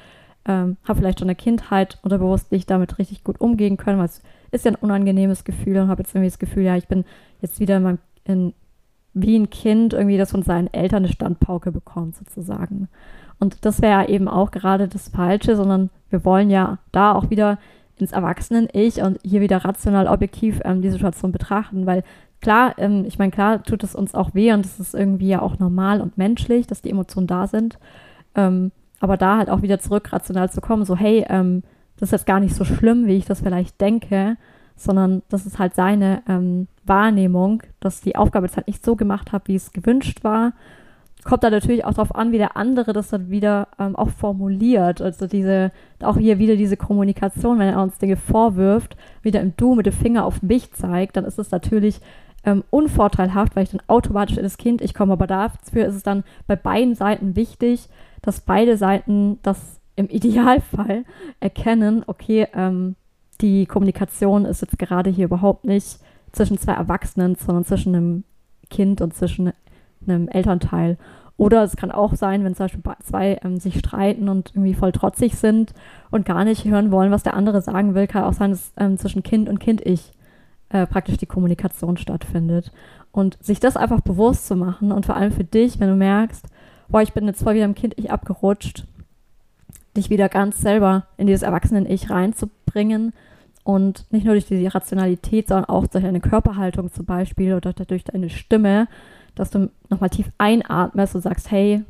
ähm, 0.44 0.76
habe 0.84 0.98
vielleicht 0.98 1.20
schon 1.20 1.28
eine 1.28 1.36
Kindheit 1.36 1.98
unterbewusst 2.02 2.52
nicht 2.52 2.70
damit 2.70 2.98
richtig 2.98 3.24
gut 3.24 3.40
umgehen 3.40 3.78
können, 3.78 3.98
weil 3.98 4.06
es 4.06 4.22
ist 4.50 4.66
ja 4.66 4.72
ein 4.72 4.76
unangenehmes 4.76 5.44
Gefühl 5.44 5.78
und 5.78 5.88
habe 5.88 6.02
jetzt 6.02 6.14
irgendwie 6.14 6.28
das 6.28 6.38
Gefühl, 6.38 6.64
ja, 6.64 6.76
ich 6.76 6.86
bin 6.86 7.04
jetzt 7.40 7.60
wieder 7.60 7.78
in 7.78 7.82
meinem, 7.82 7.98
in, 8.24 8.52
wie 9.16 9.38
ein 9.38 9.48
Kind 9.50 9.94
irgendwie, 9.94 10.18
das 10.18 10.30
von 10.30 10.42
seinen 10.42 10.72
Eltern 10.72 11.04
eine 11.04 11.12
Standpauke 11.12 11.72
bekommt, 11.72 12.16
sozusagen. 12.16 12.88
Und 13.38 13.64
das 13.64 13.80
wäre 13.80 14.02
ja 14.02 14.08
eben 14.08 14.28
auch 14.28 14.50
gerade 14.50 14.88
das 14.88 15.08
Falsche, 15.08 15.56
sondern 15.56 15.90
wir 16.10 16.24
wollen 16.24 16.50
ja 16.50 16.78
da 16.92 17.14
auch 17.14 17.30
wieder 17.30 17.58
ins 17.98 18.12
Erwachsenen-Ich 18.12 19.02
und 19.02 19.18
hier 19.22 19.40
wieder 19.40 19.64
rational 19.64 20.06
objektiv 20.06 20.60
ähm, 20.64 20.82
die 20.82 20.90
Situation 20.90 21.32
betrachten, 21.32 21.86
weil 21.86 22.04
klar, 22.42 22.74
ähm, 22.76 23.04
ich 23.06 23.18
meine, 23.18 23.32
klar 23.32 23.62
tut 23.62 23.82
es 23.84 23.94
uns 23.94 24.14
auch 24.14 24.34
weh 24.34 24.52
und 24.52 24.66
es 24.66 24.78
ist 24.78 24.94
irgendwie 24.94 25.28
ja 25.28 25.40
auch 25.40 25.58
normal 25.58 26.02
und 26.02 26.18
menschlich, 26.18 26.66
dass 26.66 26.82
die 26.82 26.90
Emotionen 26.90 27.26
da 27.26 27.46
sind. 27.46 27.78
Ähm, 28.34 28.70
aber 29.00 29.16
da 29.16 29.38
halt 29.38 29.48
auch 29.48 29.62
wieder 29.62 29.78
zurück 29.78 30.12
rational 30.12 30.50
zu 30.50 30.60
kommen, 30.60 30.84
so 30.84 30.94
hey, 30.94 31.24
ähm, 31.28 31.62
das 31.96 32.08
ist 32.08 32.12
jetzt 32.12 32.26
gar 32.26 32.40
nicht 32.40 32.54
so 32.54 32.64
schlimm, 32.64 33.06
wie 33.06 33.16
ich 33.16 33.24
das 33.24 33.40
vielleicht 33.40 33.80
denke, 33.80 34.36
sondern 34.76 35.22
das 35.30 35.46
ist 35.46 35.58
halt 35.58 35.74
seine 35.74 36.22
ähm, 36.28 36.68
Wahrnehmung, 36.88 37.62
dass 37.80 38.00
die 38.00 38.16
Aufgabe 38.16 38.46
jetzt 38.46 38.56
halt 38.56 38.66
nicht 38.66 38.84
so 38.84 38.96
gemacht 38.96 39.32
hat, 39.32 39.48
wie 39.48 39.54
es 39.54 39.72
gewünscht 39.72 40.24
war. 40.24 40.52
Kommt 41.24 41.42
da 41.42 41.50
natürlich 41.50 41.84
auch 41.84 41.94
darauf 41.94 42.14
an, 42.14 42.30
wie 42.30 42.38
der 42.38 42.56
andere 42.56 42.92
das 42.92 43.08
dann 43.08 43.30
wieder 43.30 43.68
ähm, 43.78 43.96
auch 43.96 44.10
formuliert. 44.10 45.02
Also 45.02 45.26
diese, 45.26 45.72
auch 46.00 46.16
hier 46.16 46.38
wieder 46.38 46.54
diese 46.54 46.76
Kommunikation, 46.76 47.58
wenn 47.58 47.68
er 47.68 47.82
uns 47.82 47.98
Dinge 47.98 48.16
vorwirft, 48.16 48.96
wieder 49.22 49.40
im 49.40 49.56
Du 49.56 49.74
mit 49.74 49.86
dem 49.86 49.92
Finger 49.92 50.24
auf 50.24 50.42
mich 50.42 50.72
zeigt, 50.72 51.16
dann 51.16 51.24
ist 51.24 51.38
es 51.38 51.50
natürlich 51.50 52.00
ähm, 52.44 52.62
unvorteilhaft, 52.70 53.56
weil 53.56 53.64
ich 53.64 53.70
dann 53.70 53.82
automatisch 53.88 54.36
in 54.36 54.44
das 54.44 54.56
Kind 54.56 54.80
ich 54.80 54.94
komme. 54.94 55.14
Aber 55.14 55.26
dafür 55.26 55.86
ist 55.86 55.96
es 55.96 56.04
dann 56.04 56.22
bei 56.46 56.54
beiden 56.54 56.94
Seiten 56.94 57.34
wichtig, 57.34 57.88
dass 58.22 58.40
beide 58.40 58.76
Seiten 58.76 59.40
das 59.42 59.80
im 59.96 60.08
Idealfall 60.10 61.04
erkennen, 61.40 62.04
okay, 62.06 62.46
ähm, 62.54 62.94
die 63.40 63.66
Kommunikation 63.66 64.44
ist 64.44 64.62
jetzt 64.62 64.78
gerade 64.78 65.10
hier 65.10 65.26
überhaupt 65.26 65.64
nicht 65.64 65.98
zwischen 66.36 66.58
zwei 66.58 66.72
Erwachsenen, 66.72 67.34
sondern 67.34 67.64
zwischen 67.64 67.94
einem 67.94 68.24
Kind 68.70 69.00
und 69.00 69.14
zwischen 69.14 69.52
einem 70.06 70.28
Elternteil. 70.28 70.98
Oder 71.38 71.62
es 71.62 71.76
kann 71.76 71.90
auch 71.90 72.14
sein, 72.14 72.44
wenn 72.44 72.54
zum 72.54 72.64
Beispiel 72.64 72.82
zwei 73.04 73.38
ähm, 73.44 73.58
sich 73.60 73.78
streiten 73.78 74.28
und 74.28 74.52
irgendwie 74.54 74.74
voll 74.74 74.92
trotzig 74.92 75.34
sind 75.34 75.74
und 76.10 76.24
gar 76.24 76.44
nicht 76.44 76.64
hören 76.64 76.90
wollen, 76.90 77.10
was 77.10 77.22
der 77.22 77.34
andere 77.34 77.60
sagen 77.60 77.94
will, 77.94 78.06
kann 78.06 78.24
auch 78.24 78.32
sein, 78.32 78.50
dass 78.50 78.72
ähm, 78.78 78.96
zwischen 78.96 79.22
Kind 79.22 79.48
und 79.48 79.58
Kind-Ich 79.58 80.12
äh, 80.70 80.86
praktisch 80.86 81.18
die 81.18 81.26
Kommunikation 81.26 81.96
stattfindet. 81.98 82.72
Und 83.12 83.38
sich 83.42 83.60
das 83.60 83.76
einfach 83.76 84.00
bewusst 84.00 84.46
zu 84.46 84.56
machen 84.56 84.92
und 84.92 85.06
vor 85.06 85.16
allem 85.16 85.32
für 85.32 85.44
dich, 85.44 85.78
wenn 85.80 85.88
du 85.88 85.96
merkst, 85.96 86.46
boah, 86.88 87.02
ich 87.02 87.12
bin 87.12 87.26
jetzt 87.26 87.42
voll 87.42 87.54
wieder 87.54 87.64
im 87.64 87.74
Kind-Ich 87.74 88.10
abgerutscht, 88.10 88.86
dich 89.96 90.10
wieder 90.10 90.28
ganz 90.28 90.60
selber 90.60 91.06
in 91.16 91.26
dieses 91.26 91.42
Erwachsenen-Ich 91.42 92.10
reinzubringen 92.10 93.12
und 93.66 94.06
nicht 94.12 94.24
nur 94.24 94.34
durch 94.34 94.46
die 94.46 94.66
Rationalität, 94.68 95.48
sondern 95.48 95.64
auch 95.64 95.88
durch 95.88 96.04
deine 96.04 96.20
Körperhaltung 96.20 96.92
zum 96.92 97.04
Beispiel 97.04 97.52
oder 97.52 97.72
durch 97.72 98.04
deine 98.04 98.30
Stimme, 98.30 98.86
dass 99.34 99.50
du 99.50 99.70
nochmal 99.90 100.10
tief 100.10 100.30
einatmest 100.38 101.16
und 101.16 101.22
sagst, 101.22 101.50
hey, 101.50 101.82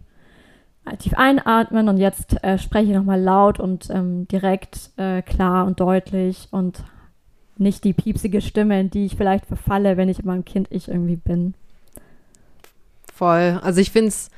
tief 0.98 1.12
einatmen 1.14 1.90
und 1.90 1.98
jetzt 1.98 2.42
äh, 2.42 2.58
spreche 2.58 2.92
ich 2.92 2.96
nochmal 2.96 3.20
laut 3.20 3.60
und 3.60 3.90
ähm, 3.90 4.26
direkt, 4.28 4.90
äh, 4.96 5.20
klar 5.20 5.66
und 5.66 5.78
deutlich 5.78 6.48
und 6.50 6.82
nicht 7.58 7.84
die 7.84 7.92
piepsige 7.92 8.40
Stimme, 8.40 8.80
in 8.80 8.90
die 8.90 9.04
ich 9.04 9.16
vielleicht 9.16 9.44
verfalle, 9.44 9.98
wenn 9.98 10.08
ich 10.08 10.20
in 10.20 10.26
meinem 10.26 10.46
Kind-Ich 10.46 10.88
irgendwie 10.88 11.16
bin. 11.16 11.52
Voll. 13.12 13.60
Also 13.62 13.82
ich 13.82 13.90
finde 13.90 14.08
es 14.08 14.30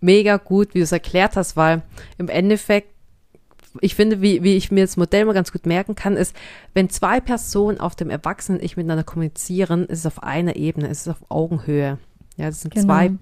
mega 0.00 0.36
gut, 0.36 0.74
wie 0.74 0.78
du 0.78 0.84
es 0.84 0.92
erklärt 0.92 1.34
hast, 1.34 1.56
weil 1.56 1.82
im 2.16 2.28
Endeffekt, 2.28 2.93
ich 3.80 3.94
finde, 3.94 4.22
wie, 4.22 4.42
wie 4.42 4.56
ich 4.56 4.70
mir 4.70 4.84
das 4.84 4.96
Modell 4.96 5.24
mal 5.24 5.32
ganz 5.32 5.52
gut 5.52 5.66
merken 5.66 5.94
kann, 5.94 6.16
ist, 6.16 6.34
wenn 6.74 6.90
zwei 6.90 7.20
Personen 7.20 7.80
auf 7.80 7.94
dem 7.94 8.10
Erwachsenen-Ich 8.10 8.76
miteinander 8.76 9.04
kommunizieren, 9.04 9.86
ist 9.86 10.00
es 10.00 10.06
auf 10.06 10.22
einer 10.22 10.56
Ebene, 10.56 10.88
ist 10.88 11.02
es 11.02 11.08
auf 11.08 11.24
Augenhöhe. 11.28 11.98
Ja, 12.36 12.46
das 12.46 12.62
sind 12.62 12.74
genau. 12.74 12.86
zwei, 12.86 13.12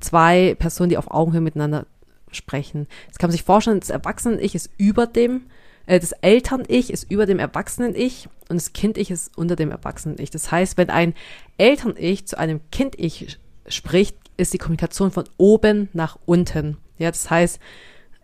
zwei 0.00 0.56
Personen, 0.58 0.90
die 0.90 0.98
auf 0.98 1.10
Augenhöhe 1.10 1.40
miteinander 1.40 1.86
sprechen. 2.30 2.86
Jetzt 3.06 3.18
kann 3.18 3.28
man 3.28 3.32
sich 3.32 3.44
vorstellen, 3.44 3.80
das 3.80 3.90
Erwachsenen-Ich 3.90 4.54
ist 4.54 4.70
über 4.78 5.06
dem, 5.06 5.42
äh, 5.86 6.00
das 6.00 6.12
Eltern-Ich 6.12 6.92
ist 6.92 7.10
über 7.10 7.26
dem 7.26 7.38
Erwachsenen-Ich 7.38 8.28
und 8.48 8.56
das 8.56 8.72
Kind-Ich 8.72 9.10
ist 9.10 9.36
unter 9.36 9.56
dem 9.56 9.70
Erwachsenen-Ich. 9.70 10.30
Das 10.30 10.50
heißt, 10.50 10.76
wenn 10.76 10.90
ein 10.90 11.14
Eltern-Ich 11.58 12.26
zu 12.26 12.38
einem 12.38 12.60
Kind-Ich 12.70 13.38
spricht, 13.68 14.16
ist 14.36 14.54
die 14.54 14.58
Kommunikation 14.58 15.10
von 15.10 15.24
oben 15.36 15.88
nach 15.92 16.18
unten. 16.24 16.78
Ja, 16.98 17.10
das 17.10 17.30
heißt, 17.30 17.60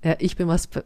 ja, 0.03 0.17
ich 0.19 0.37
bin 0.37 0.49
was 0.49 0.67
Be 0.69 0.85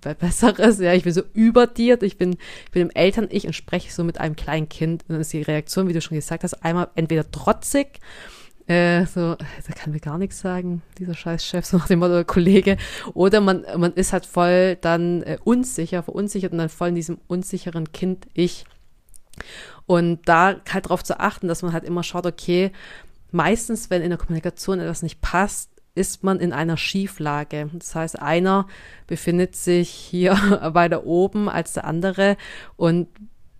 Besseres, 0.00 0.78
ja, 0.78 0.92
ich 0.94 1.04
bin 1.04 1.12
so 1.12 1.22
über 1.32 1.66
dir, 1.66 2.00
ich 2.02 2.18
bin, 2.18 2.36
ich 2.64 2.70
bin 2.70 2.82
im 2.82 2.90
Eltern-Ich 2.90 3.46
und 3.46 3.52
spreche 3.52 3.92
so 3.92 4.04
mit 4.04 4.18
einem 4.18 4.36
kleinen 4.36 4.68
Kind. 4.68 5.02
Und 5.02 5.14
dann 5.14 5.20
ist 5.20 5.32
die 5.32 5.42
Reaktion, 5.42 5.88
wie 5.88 5.92
du 5.92 6.00
schon 6.00 6.16
gesagt 6.16 6.44
hast, 6.44 6.54
einmal 6.64 6.88
entweder 6.94 7.30
trotzig, 7.30 8.00
äh, 8.66 9.06
so, 9.06 9.34
da 9.34 9.72
kann 9.74 9.92
mir 9.92 10.00
gar 10.00 10.18
nichts 10.18 10.40
sagen, 10.40 10.82
dieser 10.98 11.14
scheiß 11.14 11.44
Chef, 11.44 11.64
so 11.66 11.78
nach 11.78 11.88
dem 11.88 11.98
Motto, 11.98 12.24
Kollege. 12.24 12.76
Oder 13.14 13.40
man, 13.40 13.64
man 13.76 13.92
ist 13.94 14.12
halt 14.12 14.26
voll 14.26 14.76
dann 14.76 15.22
äh, 15.22 15.38
unsicher, 15.42 16.02
verunsichert 16.02 16.52
und 16.52 16.58
dann 16.58 16.68
voll 16.68 16.88
in 16.88 16.94
diesem 16.94 17.18
unsicheren 17.26 17.92
Kind-Ich. 17.92 18.64
Und 19.86 20.20
da 20.26 20.60
halt 20.72 20.84
darauf 20.86 21.02
zu 21.02 21.18
achten, 21.18 21.48
dass 21.48 21.62
man 21.62 21.72
halt 21.72 21.84
immer 21.84 22.02
schaut, 22.02 22.26
okay, 22.26 22.70
meistens, 23.30 23.90
wenn 23.90 24.02
in 24.02 24.10
der 24.10 24.18
Kommunikation 24.18 24.78
etwas 24.78 25.02
nicht 25.02 25.20
passt, 25.20 25.71
ist 25.94 26.24
man 26.24 26.40
in 26.40 26.52
einer 26.52 26.76
Schieflage. 26.76 27.68
Das 27.72 27.94
heißt, 27.94 28.20
einer 28.20 28.66
befindet 29.06 29.56
sich 29.56 29.90
hier 29.90 30.32
weiter 30.72 31.04
oben 31.04 31.48
als 31.48 31.74
der 31.74 31.84
andere 31.84 32.36
und 32.76 33.08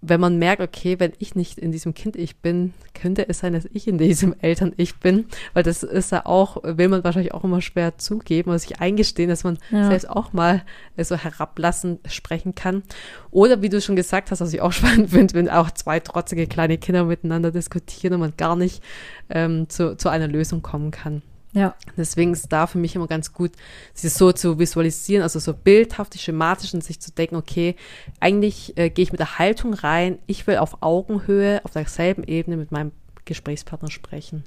wenn 0.04 0.20
man 0.20 0.36
merkt, 0.36 0.60
okay, 0.60 0.98
wenn 0.98 1.12
ich 1.20 1.36
nicht 1.36 1.58
in 1.58 1.70
diesem 1.70 1.94
Kind-Ich 1.94 2.38
bin, 2.38 2.74
könnte 2.92 3.28
es 3.28 3.38
sein, 3.38 3.52
dass 3.52 3.68
ich 3.72 3.86
in 3.86 3.98
diesem 3.98 4.34
Eltern-Ich 4.40 4.96
bin, 4.96 5.26
weil 5.54 5.62
das 5.62 5.84
ist 5.84 6.10
ja 6.10 6.26
auch, 6.26 6.56
will 6.64 6.88
man 6.88 7.04
wahrscheinlich 7.04 7.32
auch 7.32 7.44
immer 7.44 7.60
schwer 7.60 7.98
zugeben 7.98 8.50
oder 8.50 8.58
sich 8.58 8.80
eingestehen, 8.80 9.30
dass 9.30 9.44
man 9.44 9.58
ja. 9.70 9.86
selbst 9.86 10.10
auch 10.10 10.32
mal 10.32 10.64
so 10.98 11.16
herablassend 11.16 12.00
sprechen 12.10 12.56
kann. 12.56 12.82
Oder 13.30 13.62
wie 13.62 13.68
du 13.68 13.80
schon 13.80 13.94
gesagt 13.94 14.32
hast, 14.32 14.40
was 14.40 14.52
ich 14.52 14.60
auch 14.60 14.72
spannend 14.72 15.10
finde, 15.10 15.34
wenn 15.34 15.48
auch 15.48 15.70
zwei 15.70 16.00
trotzige 16.00 16.48
kleine 16.48 16.78
Kinder 16.78 17.04
miteinander 17.04 17.52
diskutieren 17.52 18.14
und 18.14 18.20
man 18.20 18.34
gar 18.36 18.56
nicht 18.56 18.82
ähm, 19.30 19.68
zu, 19.68 19.96
zu 19.96 20.08
einer 20.08 20.26
Lösung 20.26 20.62
kommen 20.62 20.90
kann. 20.90 21.22
Ja. 21.52 21.74
Deswegen 21.96 22.32
ist 22.32 22.50
da 22.50 22.66
für 22.66 22.78
mich 22.78 22.96
immer 22.96 23.06
ganz 23.06 23.32
gut, 23.32 23.52
sich 23.92 24.12
so 24.12 24.32
zu 24.32 24.58
visualisieren, 24.58 25.22
also 25.22 25.38
so 25.38 25.52
bildhaft, 25.52 26.18
schematisch 26.18 26.72
und 26.72 26.82
sich 26.82 27.00
zu 27.00 27.12
denken, 27.12 27.36
okay, 27.36 27.76
eigentlich 28.20 28.76
äh, 28.78 28.88
gehe 28.88 29.02
ich 29.02 29.12
mit 29.12 29.20
der 29.20 29.38
Haltung 29.38 29.74
rein, 29.74 30.18
ich 30.26 30.46
will 30.46 30.56
auf 30.56 30.78
Augenhöhe, 30.82 31.60
auf 31.64 31.72
derselben 31.72 32.24
Ebene 32.24 32.56
mit 32.56 32.72
meinem 32.72 32.92
Gesprächspartner 33.26 33.90
sprechen. 33.90 34.44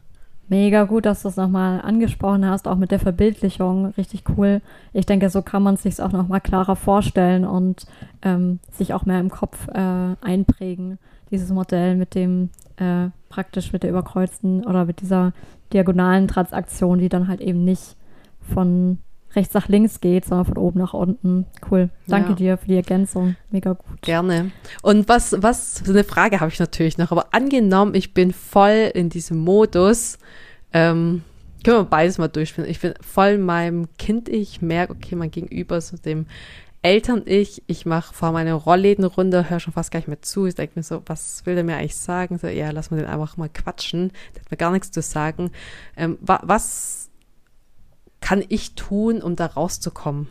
Mega 0.47 0.83
gut, 0.83 1.07
dass 1.07 1.23
du 1.23 1.29
es 1.29 1.37
nochmal 1.37 1.81
angesprochen 1.81 2.45
hast, 2.47 2.67
auch 2.67 2.75
mit 2.75 2.91
der 2.91 2.99
Verbildlichung. 2.99 3.87
Richtig 3.97 4.23
cool. 4.37 4.61
Ich 4.93 5.07
denke, 5.07 5.31
so 5.31 5.41
kann 5.41 5.63
man 5.63 5.73
es 5.73 5.83
sich 5.83 5.99
auch 6.01 6.11
nochmal 6.11 6.41
klarer 6.41 6.75
vorstellen 6.75 7.45
und 7.45 7.87
ähm, 8.21 8.59
sich 8.71 8.93
auch 8.93 9.05
mehr 9.05 9.19
im 9.19 9.31
Kopf 9.31 9.67
äh, 9.69 10.15
einprägen. 10.21 10.99
Dieses 11.31 11.49
Modell 11.49 11.95
mit 11.95 12.13
dem 12.13 12.51
äh, 12.77 13.09
praktisch 13.29 13.73
mit 13.73 13.83
der 13.83 13.89
überkreuzten 13.89 14.65
oder 14.65 14.85
mit 14.85 15.01
dieser 15.01 15.33
diagonalen 15.73 16.27
Transaktion, 16.27 16.99
die 16.99 17.09
dann 17.09 17.27
halt 17.27 17.41
eben 17.41 17.63
nicht 17.63 17.95
von 18.53 18.99
rechts 19.35 19.53
nach 19.53 19.67
links 19.67 19.99
geht, 19.99 20.25
sondern 20.25 20.45
von 20.45 20.57
oben 20.57 20.79
nach 20.79 20.93
unten. 20.93 21.45
Cool. 21.69 21.89
Danke 22.07 22.29
ja. 22.29 22.35
dir 22.35 22.57
für 22.57 22.67
die 22.67 22.75
Ergänzung. 22.75 23.35
Mega 23.51 23.73
gut. 23.73 24.01
Gerne. 24.01 24.51
Und 24.81 25.09
was, 25.09 25.35
was, 25.39 25.75
so 25.75 25.91
eine 25.91 26.03
Frage 26.03 26.39
habe 26.39 26.51
ich 26.51 26.59
natürlich 26.59 26.97
noch, 26.97 27.11
aber 27.11 27.33
angenommen, 27.33 27.95
ich 27.95 28.13
bin 28.13 28.31
voll 28.31 28.91
in 28.93 29.09
diesem 29.09 29.39
Modus, 29.39 30.17
ähm, 30.73 31.23
können 31.63 31.77
wir 31.77 31.83
beides 31.85 32.17
mal 32.17 32.27
durchspielen. 32.27 32.69
Ich 32.69 32.79
bin 32.79 32.93
voll 33.01 33.29
in 33.29 33.41
meinem 33.41 33.87
Kind, 33.97 34.29
ich 34.29 34.61
merke, 34.61 34.93
okay, 34.93 35.15
mein 35.15 35.31
Gegenüber 35.31 35.77
ist 35.77 36.05
dem 36.05 36.27
Eltern-Ich, 36.85 37.63
ich 37.65 37.87
mache 37.87 38.13
vor 38.13 38.31
meine 38.31 38.53
Rollläden 38.53 39.05
runter, 39.05 39.49
höre 39.49 39.59
schon 39.59 39.73
fast 39.73 39.89
gar 39.89 39.97
nicht 39.97 40.07
mehr 40.07 40.21
zu. 40.21 40.45
Ich 40.45 40.53
denke 40.53 40.73
mir 40.75 40.83
so, 40.83 41.01
was 41.07 41.43
will 41.47 41.55
der 41.55 41.63
mir 41.63 41.77
eigentlich 41.77 41.95
sagen? 41.95 42.37
So, 42.37 42.45
ja, 42.45 42.69
lass 42.69 42.91
mal 42.91 42.97
den 42.97 43.07
einfach 43.07 43.37
mal 43.37 43.49
quatschen. 43.49 44.11
Der 44.35 44.43
hat 44.43 44.51
mir 44.51 44.57
gar 44.57 44.71
nichts 44.71 44.91
zu 44.91 45.01
sagen. 45.01 45.49
Ähm, 45.97 46.19
wa 46.21 46.39
was 46.43 47.09
kann 48.21 48.43
ich 48.49 48.75
tun, 48.75 49.23
um 49.23 49.35
da 49.35 49.47
rauszukommen? 49.47 50.27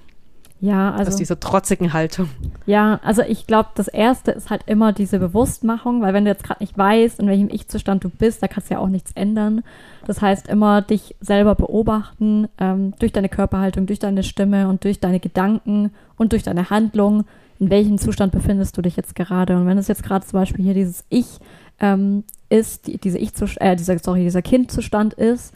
Ja, 0.65 0.93
also. 0.93 1.11
Aus 1.11 1.17
dieser 1.17 1.39
trotzigen 1.39 1.93
Haltung. 1.93 2.31
Ja, 2.65 2.99
also 3.05 3.21
ich 3.21 3.47
glaube, 3.47 3.69
das 3.75 3.87
erste 3.87 4.31
ist 4.31 4.49
halt 4.49 4.63
immer 4.65 4.95
diese 4.95 5.19
Bewusstmachung, 5.19 6.01
weil 6.01 6.15
wenn 6.15 6.25
du 6.25 6.31
jetzt 6.31 6.43
gerade 6.43 6.63
nicht 6.63 6.79
weißt, 6.79 7.21
in 7.21 7.27
welchem 7.27 7.51
Ich-Zustand 7.51 8.03
du 8.03 8.09
bist, 8.09 8.43
da 8.43 8.49
kannst 8.49 8.71
du 8.71 8.75
ja 8.75 8.81
auch 8.81 8.89
nichts 8.89 9.13
ändern. 9.15 9.63
Das 10.07 10.23
heißt, 10.23 10.49
immer 10.49 10.81
dich 10.81 11.17
selber 11.21 11.55
beobachten, 11.55 12.49
ähm, 12.59 12.95
durch 12.99 13.13
deine 13.13 13.29
Körperhaltung, 13.29 13.85
durch 13.85 13.99
deine 13.99 14.23
Stimme 14.23 14.69
und 14.69 14.85
durch 14.85 15.01
deine 15.01 15.21
Gedanken 15.21 15.91
und 16.17 16.33
durch 16.33 16.45
deine 16.45 16.71
Handlung, 16.71 17.25
in 17.59 17.69
welchem 17.69 17.99
Zustand 17.99 18.33
befindest 18.33 18.79
du 18.79 18.81
dich 18.81 18.97
jetzt 18.97 19.15
gerade. 19.15 19.57
Und 19.59 19.67
wenn 19.67 19.77
es 19.77 19.89
jetzt 19.89 20.03
gerade 20.03 20.25
zum 20.25 20.41
Beispiel 20.41 20.65
hier 20.65 20.75
dieses 20.75 21.05
Ich 21.11 21.41
ähm, 21.79 22.25
ist, 22.49 22.87
die, 22.87 22.97
diese 22.97 23.19
Ich 23.19 23.33
äh, 23.61 23.77
dieser, 23.77 23.99
sorry, 23.99 24.23
dieser 24.23 24.41
Kindzustand 24.41 25.13
ist, 25.13 25.53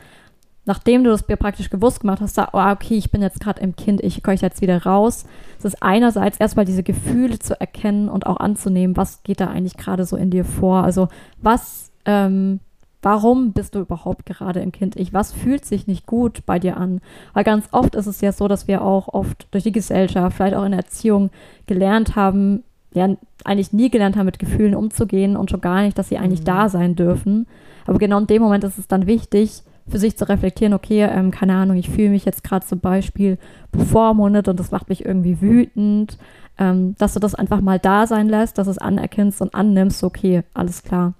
nachdem 0.69 1.03
du 1.03 1.11
das 1.11 1.27
dir 1.27 1.37
praktisch 1.37 1.71
gewusst 1.71 2.01
gemacht 2.01 2.21
hast, 2.21 2.35
sag, 2.35 2.51
oh, 2.53 2.61
okay, 2.61 2.95
ich 2.95 3.11
bin 3.11 3.23
jetzt 3.23 3.41
gerade 3.41 3.63
im 3.63 3.75
Kind, 3.75 4.03
ich 4.05 4.23
komme 4.23 4.37
jetzt 4.37 4.61
wieder 4.61 4.85
raus. 4.85 5.25
Es 5.59 5.65
ist 5.65 5.83
einerseits 5.83 6.37
erstmal 6.37 6.67
diese 6.67 6.83
Gefühle 6.83 7.39
zu 7.39 7.59
erkennen 7.59 8.11
und 8.11 8.27
auch 8.27 8.37
anzunehmen, 8.37 8.95
was 8.95 9.23
geht 9.23 9.41
da 9.41 9.47
eigentlich 9.47 9.79
gerade 9.79 10.05
so 10.05 10.15
in 10.15 10.31
dir 10.31 10.45
vor. 10.45 10.85
Also 10.85 11.09
was, 11.41 11.91
ähm, 12.05 12.61
warum 13.01 13.53
bist 13.53 13.75
du 13.75 13.81
überhaupt 13.81 14.27
gerade 14.27 14.61
im 14.61 14.71
Kind 14.71 14.95
ich? 14.97 15.15
Was 15.15 15.33
fühlt 15.33 15.65
sich 15.65 15.87
nicht 15.87 16.05
gut 16.05 16.45
bei 16.45 16.59
dir 16.59 16.77
an? 16.77 17.01
Weil 17.33 17.45
ganz 17.45 17.69
oft 17.73 17.95
ist 17.95 18.07
es 18.07 18.21
ja 18.21 18.33
so, 18.33 18.47
dass 18.47 18.69
wir 18.69 18.83
auch 18.83 19.09
oft 19.09 19.49
durch 19.53 19.65
die 19.65 19.73
Gesellschaft, 19.73 20.37
vielleicht 20.37 20.55
auch 20.55 20.65
in 20.65 20.73
der 20.73 20.81
Erziehung 20.81 21.31
gelernt 21.67 22.15
haben, 22.15 22.63
ja, 22.93 23.09
eigentlich 23.43 23.73
nie 23.73 23.89
gelernt 23.89 24.17
haben, 24.17 24.27
mit 24.27 24.39
Gefühlen 24.39 24.75
umzugehen 24.75 25.35
und 25.35 25.51
schon 25.51 25.63
gar 25.63 25.81
nicht, 25.81 25.97
dass 25.97 26.11
sie 26.11 26.19
eigentlich 26.19 26.41
mhm. 26.41 26.47
da 26.47 26.69
sein 26.69 26.95
dürfen. 26.95 27.47
Aber 27.87 27.99
genau 27.99 28.19
in 28.19 28.27
dem 28.27 28.43
Moment 28.43 28.65
ist 28.65 28.77
es 28.77 28.87
dann 28.87 29.07
wichtig, 29.07 29.63
für 29.89 29.99
sich 29.99 30.17
zu 30.17 30.29
reflektieren, 30.29 30.75
okay, 30.75 31.03
ähm, 31.03 31.31
keine 31.31 31.55
Ahnung, 31.55 31.77
ich 31.77 31.91
fühle 31.91 32.11
mich 32.11 32.25
jetzt 32.25 32.45
gerade 32.45 32.67
zum 32.67 32.81
Beispiel 32.81 33.39
bevormundet 33.73 34.49
und 34.49 34.59
das 34.61 34.71
macht 34.71 34.89
mich 34.89 35.05
irgendwie 35.05 35.41
wütend, 35.41 36.19
ähm, 36.59 36.95
dass 36.99 37.15
du 37.15 37.21
das 37.21 37.35
einfach 37.35 37.61
mal 37.61 37.79
da 37.79 38.07
sein 38.07 38.29
lässt, 38.29 38.59
dass 38.59 38.67
du 38.67 38.73
es 38.73 38.79
anerkennst 38.79 39.41
und 39.41 39.55
annimmst, 39.55 40.03
okay, 40.05 40.43
alles 40.55 40.83
klar. 40.83 41.15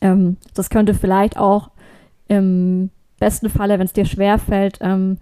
Ähm, 0.00 0.36
das 0.54 0.70
könnte 0.70 0.94
vielleicht 0.94 1.36
auch 1.36 1.70
im 2.28 2.90
besten 3.18 3.50
Falle, 3.50 3.78
wenn 3.78 3.86
es 3.86 3.92
dir 3.92 4.06
schwerfällt, 4.06 4.78
ähm, 4.80 5.18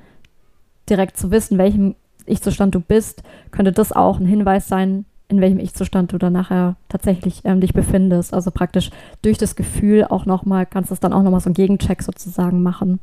direkt 0.89 1.17
zu 1.17 1.31
wissen, 1.31 1.59
welchem 1.59 1.95
Ich-Zustand 2.27 2.75
du 2.75 2.81
bist, 2.81 3.23
könnte 3.51 3.73
das 3.73 3.93
auch 3.93 4.19
ein 4.19 4.27
Hinweis 4.27 4.69
sein, 4.69 5.05
in 5.33 5.41
welchem 5.41 5.59
Ich-Zustand 5.61 6.13
du 6.13 6.19
dann 6.19 6.35
nachher 6.35 6.77
tatsächlich 6.91 7.41
ähm, 7.45 7.61
dich 7.61 7.73
befindest. 7.73 8.35
Also 8.35 8.51
praktisch 8.51 8.91
durch 9.23 9.39
das 9.39 9.57
Gefühl 9.57 10.05
auch 10.05 10.27
nochmal, 10.27 10.67
kannst 10.67 10.91
du 10.91 10.95
es 10.95 11.01
dann 11.01 11.15
auch 11.15 11.23
nochmal 11.23 11.41
so 11.41 11.47
einen 11.47 11.55
Gegencheck 11.55 12.03
sozusagen 12.03 12.63
machen. 12.63 13.01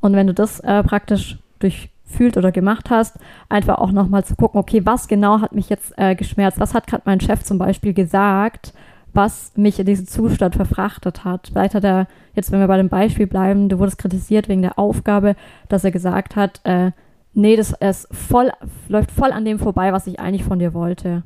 Und 0.00 0.14
wenn 0.14 0.26
du 0.26 0.32
das 0.32 0.60
äh, 0.60 0.82
praktisch 0.82 1.38
durchfühlt 1.58 2.38
oder 2.38 2.52
gemacht 2.52 2.88
hast, 2.88 3.18
einfach 3.50 3.78
auch 3.78 3.92
nochmal 3.92 4.24
zu 4.24 4.34
gucken, 4.34 4.58
okay, 4.58 4.86
was 4.86 5.08
genau 5.08 5.42
hat 5.42 5.54
mich 5.54 5.68
jetzt 5.68 5.92
äh, 5.98 6.14
geschmerzt? 6.14 6.58
Was 6.58 6.72
hat 6.72 6.86
gerade 6.86 7.02
mein 7.04 7.20
Chef 7.20 7.44
zum 7.44 7.58
Beispiel 7.58 7.92
gesagt, 7.92 8.72
was 9.12 9.52
mich 9.54 9.78
in 9.78 9.84
diesen 9.84 10.06
Zustand 10.06 10.56
verfrachtet 10.56 11.26
hat? 11.26 11.48
Vielleicht 11.52 11.74
hat 11.74 11.84
er, 11.84 12.06
jetzt 12.34 12.50
wenn 12.50 12.60
wir 12.60 12.66
bei 12.66 12.78
dem 12.78 12.88
Beispiel 12.88 13.26
bleiben, 13.26 13.68
du 13.68 13.78
wurdest 13.78 13.98
kritisiert 13.98 14.48
wegen 14.48 14.62
der 14.62 14.78
Aufgabe, 14.78 15.36
dass 15.68 15.84
er 15.84 15.90
gesagt 15.90 16.34
hat, 16.34 16.62
äh, 16.64 16.92
nee, 17.34 17.56
das 17.56 17.72
ist 17.72 18.08
voll, 18.10 18.52
läuft 18.88 19.10
voll 19.10 19.32
an 19.32 19.44
dem 19.44 19.58
vorbei, 19.58 19.92
was 19.92 20.06
ich 20.06 20.18
eigentlich 20.18 20.44
von 20.44 20.58
dir 20.58 20.72
wollte 20.72 21.24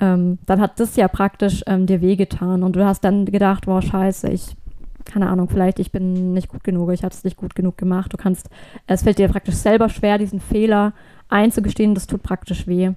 ähm, 0.00 0.38
dann 0.46 0.60
hat 0.60 0.80
das 0.80 0.96
ja 0.96 1.08
praktisch 1.08 1.62
ähm, 1.66 1.86
dir 1.86 2.00
wehgetan 2.00 2.62
und 2.62 2.74
du 2.74 2.84
hast 2.84 3.04
dann 3.04 3.26
gedacht, 3.26 3.66
boah, 3.66 3.82
scheiße, 3.82 4.30
ich, 4.30 4.56
keine 5.04 5.28
Ahnung, 5.28 5.48
vielleicht 5.48 5.78
ich 5.78 5.92
bin 5.92 6.32
nicht 6.32 6.48
gut 6.48 6.64
genug, 6.64 6.90
ich 6.92 7.04
habe 7.04 7.14
es 7.14 7.22
nicht 7.22 7.36
gut 7.36 7.54
genug 7.54 7.76
gemacht. 7.76 8.12
Du 8.12 8.16
kannst, 8.16 8.48
es 8.86 9.02
fällt 9.02 9.18
dir 9.18 9.28
praktisch 9.28 9.56
selber 9.56 9.88
schwer, 9.88 10.18
diesen 10.18 10.40
Fehler 10.40 10.94
einzugestehen, 11.28 11.94
das 11.94 12.06
tut 12.06 12.22
praktisch 12.22 12.66
weh. 12.66 12.92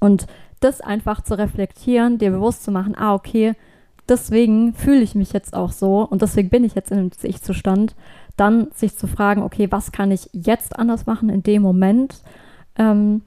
Und 0.00 0.26
das 0.60 0.80
einfach 0.80 1.20
zu 1.20 1.36
reflektieren, 1.36 2.18
dir 2.18 2.30
bewusst 2.30 2.64
zu 2.64 2.70
machen, 2.70 2.94
ah, 2.96 3.14
okay, 3.14 3.52
deswegen 4.08 4.72
fühle 4.72 5.02
ich 5.02 5.14
mich 5.14 5.32
jetzt 5.32 5.54
auch 5.54 5.72
so 5.72 6.00
und 6.02 6.22
deswegen 6.22 6.48
bin 6.48 6.64
ich 6.64 6.74
jetzt 6.74 6.90
in 6.90 6.98
einem 6.98 7.10
Ich-Zustand, 7.22 7.94
dann 8.36 8.68
sich 8.72 8.96
zu 8.96 9.06
fragen, 9.06 9.42
okay, 9.42 9.70
was 9.70 9.92
kann 9.92 10.10
ich 10.10 10.30
jetzt 10.32 10.78
anders 10.78 11.06
machen 11.06 11.28
in 11.28 11.42
dem 11.42 11.62
Moment, 11.62 12.22
ähm, 12.78 13.22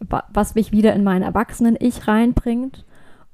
was 0.00 0.54
mich 0.54 0.72
wieder 0.72 0.92
in 0.94 1.04
meinen 1.04 1.22
Erwachsenen-Ich 1.22 2.06
reinbringt 2.06 2.84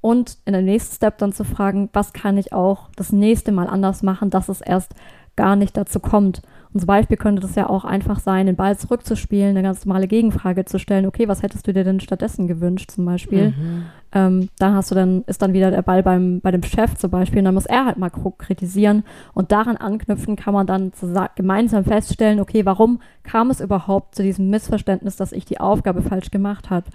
und 0.00 0.38
in 0.44 0.52
der 0.52 0.62
nächsten 0.62 0.96
Step 0.96 1.18
dann 1.18 1.32
zu 1.32 1.44
fragen, 1.44 1.88
was 1.92 2.12
kann 2.12 2.36
ich 2.36 2.52
auch 2.52 2.88
das 2.96 3.12
nächste 3.12 3.52
Mal 3.52 3.68
anders 3.68 4.02
machen, 4.02 4.30
dass 4.30 4.48
es 4.48 4.60
erst 4.60 4.94
gar 5.36 5.56
nicht 5.56 5.76
dazu 5.76 6.00
kommt. 6.00 6.42
Und 6.72 6.80
zum 6.80 6.86
Beispiel 6.86 7.18
könnte 7.18 7.42
das 7.42 7.54
ja 7.54 7.68
auch 7.68 7.84
einfach 7.84 8.18
sein, 8.18 8.46
den 8.46 8.56
Ball 8.56 8.78
zurückzuspielen, 8.78 9.50
eine 9.50 9.62
ganz 9.62 9.84
normale 9.84 10.08
Gegenfrage 10.08 10.64
zu 10.64 10.78
stellen. 10.78 11.04
Okay, 11.04 11.28
was 11.28 11.42
hättest 11.42 11.66
du 11.66 11.72
dir 11.72 11.84
denn 11.84 12.00
stattdessen 12.00 12.46
gewünscht, 12.46 12.90
zum 12.90 13.04
Beispiel? 13.04 13.50
Mhm. 13.50 13.84
Ähm, 14.14 14.48
dann 14.58 14.74
hast 14.74 14.90
du 14.90 14.94
dann, 14.94 15.22
ist 15.26 15.42
dann 15.42 15.52
wieder 15.52 15.70
der 15.70 15.82
Ball 15.82 16.02
beim, 16.02 16.40
bei 16.40 16.50
dem 16.50 16.62
Chef 16.62 16.96
zum 16.96 17.10
Beispiel, 17.10 17.40
und 17.40 17.46
dann 17.46 17.54
muss 17.54 17.66
er 17.66 17.84
halt 17.84 17.98
mal 17.98 18.10
kritisieren. 18.10 19.04
Und 19.34 19.52
daran 19.52 19.76
anknüpfen 19.76 20.36
kann 20.36 20.54
man 20.54 20.66
dann 20.66 20.92
gemeinsam 21.34 21.84
feststellen, 21.84 22.40
okay, 22.40 22.64
warum 22.64 23.00
kam 23.22 23.50
es 23.50 23.60
überhaupt 23.60 24.14
zu 24.14 24.22
diesem 24.22 24.48
Missverständnis, 24.48 25.16
dass 25.16 25.32
ich 25.32 25.44
die 25.44 25.60
Aufgabe 25.60 26.00
falsch 26.00 26.30
gemacht 26.30 26.70
habe? 26.70 26.86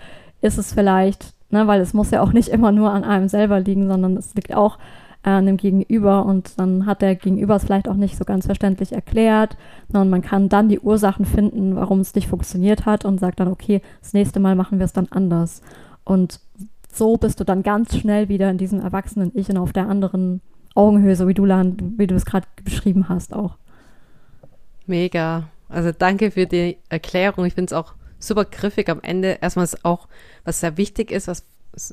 Ist 0.42 0.58
es 0.58 0.74
vielleicht, 0.74 1.34
ne, 1.52 1.68
weil 1.68 1.82
es 1.82 1.94
muss 1.94 2.12
ja 2.12 2.22
auch 2.22 2.34
nicht 2.34 2.50
immer 2.50 2.72
nur 2.72 2.92
an 2.92 3.04
einem 3.04 3.28
selber 3.28 3.60
liegen, 3.60 3.88
sondern 3.88 4.18
es 4.18 4.34
liegt 4.34 4.56
auch 4.56 4.80
äh, 5.28 5.44
dem 5.44 5.58
Gegenüber 5.58 6.26
und 6.26 6.58
dann 6.58 6.86
hat 6.86 7.02
der 7.02 7.16
Gegenüber 7.16 7.58
es 7.58 7.66
vielleicht 7.66 7.90
auch 7.90 7.96
nicht 7.96 8.18
so 8.18 8.24
ganz 8.24 8.46
verständlich 8.46 8.94
erklärt 8.94 9.58
und 9.92 10.10
man 10.10 10.22
kann 10.22 10.48
dann 10.48 10.70
die 10.70 10.80
Ursachen 10.80 11.26
finden, 11.26 11.76
warum 11.76 12.00
es 12.00 12.16
nicht 12.16 12.30
funktioniert 12.30 12.86
hat 12.86 13.04
und 13.04 13.20
sagt 13.20 13.42
dann, 13.42 13.50
okay, 13.50 13.82
das 14.02 14.14
nächste 14.14 14.40
Mal 14.40 14.56
machen 14.56 14.80
wir 14.80 14.86
es 14.86 14.94
dann 14.94 15.08
anders. 15.10 15.62
Und 16.06 16.40
so 16.90 17.18
bist 17.18 17.42
du 17.42 17.44
dann 17.44 17.62
ganz 17.62 17.98
schnell 17.98 18.30
wieder 18.30 18.50
in 18.50 18.58
diesem 18.58 18.80
erwachsenen 18.80 19.32
Ich 19.34 19.50
und 19.50 19.58
auf 19.58 19.74
der 19.74 19.90
anderen 19.90 20.42
Augenhöhe, 20.76 21.16
so 21.18 21.28
wie 21.28 21.34
du, 21.34 21.44
wie 21.44 22.08
du 22.08 22.16
es 22.16 22.26
gerade 22.26 22.48
beschrieben 22.64 23.10
hast 23.10 23.34
auch. 23.34 23.58
Mega. 24.86 25.50
Also 25.68 25.92
danke 25.92 26.32
für 26.32 26.46
die 26.46 26.78
Erklärung. 26.88 27.46
Ich 27.46 27.56
finde 27.56 27.66
es 27.66 27.74
auch 27.74 27.96
super 28.18 28.46
griffig 28.46 28.88
am 28.90 29.02
Ende. 29.02 29.40
Erstmal 29.42 29.66
ist 29.66 29.84
auch, 29.84 30.08
was 30.46 30.62
sehr 30.62 30.78
wichtig 30.78 31.12
ist, 31.12 31.28
was 31.28 31.44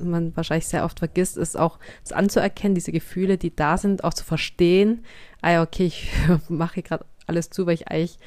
man 0.03 0.35
wahrscheinlich 0.35 0.67
sehr 0.67 0.85
oft 0.85 0.99
vergisst, 0.99 1.37
ist 1.37 1.57
auch 1.57 1.79
das 2.03 2.11
anzuerkennen, 2.11 2.75
diese 2.75 2.91
Gefühle, 2.91 3.37
die 3.37 3.55
da 3.55 3.77
sind, 3.77 4.03
auch 4.03 4.13
zu 4.13 4.23
verstehen. 4.23 5.03
Ah 5.41 5.51
ja, 5.51 5.61
okay, 5.63 5.85
ich 5.85 6.11
mache 6.49 6.81
gerade 6.81 7.05
alles 7.27 7.49
zu, 7.49 7.65
weil 7.65 7.75
ich 7.75 7.87
eigentlich 7.87 8.17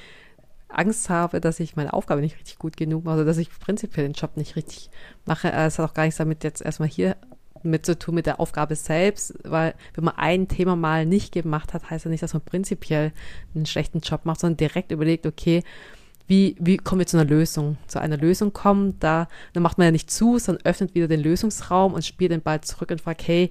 Angst 0.68 1.08
habe, 1.08 1.40
dass 1.40 1.60
ich 1.60 1.76
meine 1.76 1.92
Aufgabe 1.92 2.20
nicht 2.20 2.38
richtig 2.38 2.58
gut 2.58 2.76
genug 2.76 3.04
mache, 3.04 3.16
oder 3.16 3.24
dass 3.24 3.38
ich 3.38 3.50
prinzipiell 3.58 4.06
den 4.06 4.12
Job 4.12 4.36
nicht 4.36 4.56
richtig 4.56 4.90
mache. 5.24 5.50
Äh, 5.50 5.66
es 5.66 5.78
hat 5.78 5.88
auch 5.88 5.94
gar 5.94 6.04
nichts 6.04 6.18
damit 6.18 6.44
jetzt 6.44 6.62
erstmal 6.62 6.88
hier 6.88 7.16
mit 7.62 7.86
zu 7.86 7.98
tun 7.98 8.14
mit 8.14 8.26
der 8.26 8.38
Aufgabe 8.38 8.76
selbst, 8.76 9.34
weil 9.44 9.74
wenn 9.94 10.04
man 10.04 10.16
ein 10.16 10.46
Thema 10.46 10.76
mal 10.76 11.06
nicht 11.06 11.32
gemacht 11.32 11.74
hat, 11.74 11.90
heißt 11.90 12.04
ja 12.04 12.10
nicht, 12.10 12.22
dass 12.22 12.34
man 12.34 12.42
prinzipiell 12.42 13.12
einen 13.54 13.66
schlechten 13.66 14.00
Job 14.00 14.24
macht, 14.24 14.40
sondern 14.40 14.58
direkt 14.58 14.92
überlegt, 14.92 15.26
okay, 15.26 15.64
wie, 16.28 16.56
wie 16.60 16.76
kommen 16.76 17.00
wir 17.00 17.06
zu 17.06 17.18
einer 17.18 17.28
Lösung? 17.28 17.78
Zu 17.86 18.00
einer 18.00 18.18
Lösung 18.18 18.52
kommen, 18.52 18.94
da, 19.00 19.28
dann 19.54 19.62
macht 19.62 19.78
man 19.78 19.86
ja 19.86 19.90
nicht 19.90 20.10
zu, 20.10 20.38
sondern 20.38 20.64
öffnet 20.64 20.94
wieder 20.94 21.08
den 21.08 21.22
Lösungsraum 21.22 21.94
und 21.94 22.04
spielt 22.04 22.30
den 22.30 22.42
Ball 22.42 22.60
zurück 22.60 22.90
und 22.90 23.00
fragt, 23.00 23.26
hey, 23.26 23.50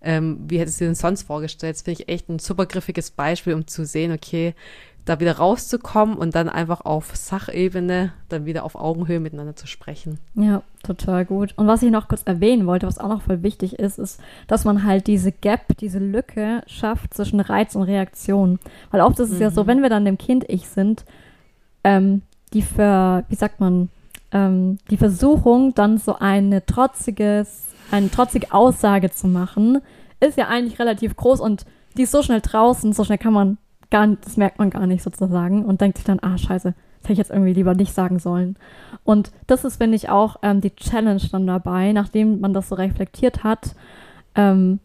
ähm, 0.00 0.38
wie 0.48 0.58
hättest 0.58 0.80
du 0.80 0.84
dir 0.84 0.88
denn 0.88 0.94
sonst 0.94 1.22
vorgestellt? 1.22 1.76
Das 1.76 1.82
finde 1.82 2.02
ich 2.02 2.08
echt 2.08 2.28
ein 2.28 2.38
super 2.38 2.66
griffiges 2.66 3.10
Beispiel, 3.10 3.54
um 3.54 3.66
zu 3.66 3.84
sehen, 3.84 4.10
okay, 4.10 4.54
da 5.04 5.20
wieder 5.20 5.36
rauszukommen 5.36 6.16
und 6.16 6.34
dann 6.34 6.48
einfach 6.48 6.80
auf 6.82 7.14
Sachebene, 7.14 8.14
dann 8.30 8.46
wieder 8.46 8.64
auf 8.64 8.74
Augenhöhe 8.74 9.20
miteinander 9.20 9.54
zu 9.54 9.66
sprechen. 9.66 10.18
Ja, 10.34 10.62
total 10.82 11.26
gut. 11.26 11.52
Und 11.56 11.66
was 11.66 11.82
ich 11.82 11.90
noch 11.90 12.08
kurz 12.08 12.22
erwähnen 12.22 12.66
wollte, 12.66 12.86
was 12.86 12.98
auch 12.98 13.08
noch 13.08 13.22
voll 13.22 13.42
wichtig 13.42 13.78
ist, 13.78 13.98
ist, 13.98 14.18
dass 14.46 14.64
man 14.64 14.84
halt 14.84 15.06
diese 15.06 15.30
Gap, 15.30 15.76
diese 15.78 15.98
Lücke 15.98 16.62
schafft 16.66 17.12
zwischen 17.12 17.40
Reiz 17.40 17.74
und 17.74 17.82
Reaktion. 17.82 18.58
Weil 18.90 19.02
oft 19.02 19.20
ist 19.20 19.28
es 19.30 19.36
mhm. 19.36 19.42
ja 19.42 19.50
so, 19.50 19.66
wenn 19.66 19.82
wir 19.82 19.90
dann 19.90 20.06
dem 20.06 20.16
Kind-Ich 20.16 20.68
sind, 20.68 21.04
ähm, 21.84 22.22
die 22.52 22.62
für, 22.62 23.24
wie 23.28 23.34
sagt 23.34 23.60
man, 23.60 23.88
ähm, 24.32 24.78
die 24.90 24.96
Versuchung, 24.96 25.74
dann 25.74 25.98
so 25.98 26.16
eine 26.18 26.64
trotziges, 26.66 27.68
eine 27.90 28.10
trotzige 28.10 28.52
Aussage 28.52 29.10
zu 29.10 29.28
machen, 29.28 29.80
ist 30.20 30.38
ja 30.38 30.48
eigentlich 30.48 30.78
relativ 30.78 31.16
groß 31.16 31.40
und 31.40 31.64
die 31.96 32.02
ist 32.02 32.12
so 32.12 32.22
schnell 32.22 32.40
draußen, 32.40 32.92
so 32.92 33.04
schnell 33.04 33.18
kann 33.18 33.32
man 33.32 33.58
gar 33.90 34.06
nicht, 34.06 34.26
das 34.26 34.36
merkt 34.36 34.58
man 34.58 34.70
gar 34.70 34.86
nicht 34.86 35.02
sozusagen 35.02 35.64
und 35.64 35.80
denkt 35.80 35.98
sich 35.98 36.04
dann, 36.04 36.18
ah, 36.20 36.36
scheiße, 36.36 36.74
das 36.74 37.04
hätte 37.04 37.12
ich 37.12 37.18
jetzt 37.18 37.30
irgendwie 37.30 37.52
lieber 37.52 37.74
nicht 37.74 37.92
sagen 37.92 38.18
sollen. 38.18 38.56
Und 39.04 39.30
das 39.46 39.64
ist, 39.64 39.76
finde 39.76 39.96
ich, 39.96 40.08
auch 40.08 40.36
ähm, 40.42 40.60
die 40.60 40.74
Challenge 40.74 41.20
dann 41.30 41.46
dabei, 41.46 41.92
nachdem 41.92 42.40
man 42.40 42.54
das 42.54 42.70
so 42.70 42.74
reflektiert 42.74 43.44
hat, 43.44 43.76
ähm, 44.34 44.80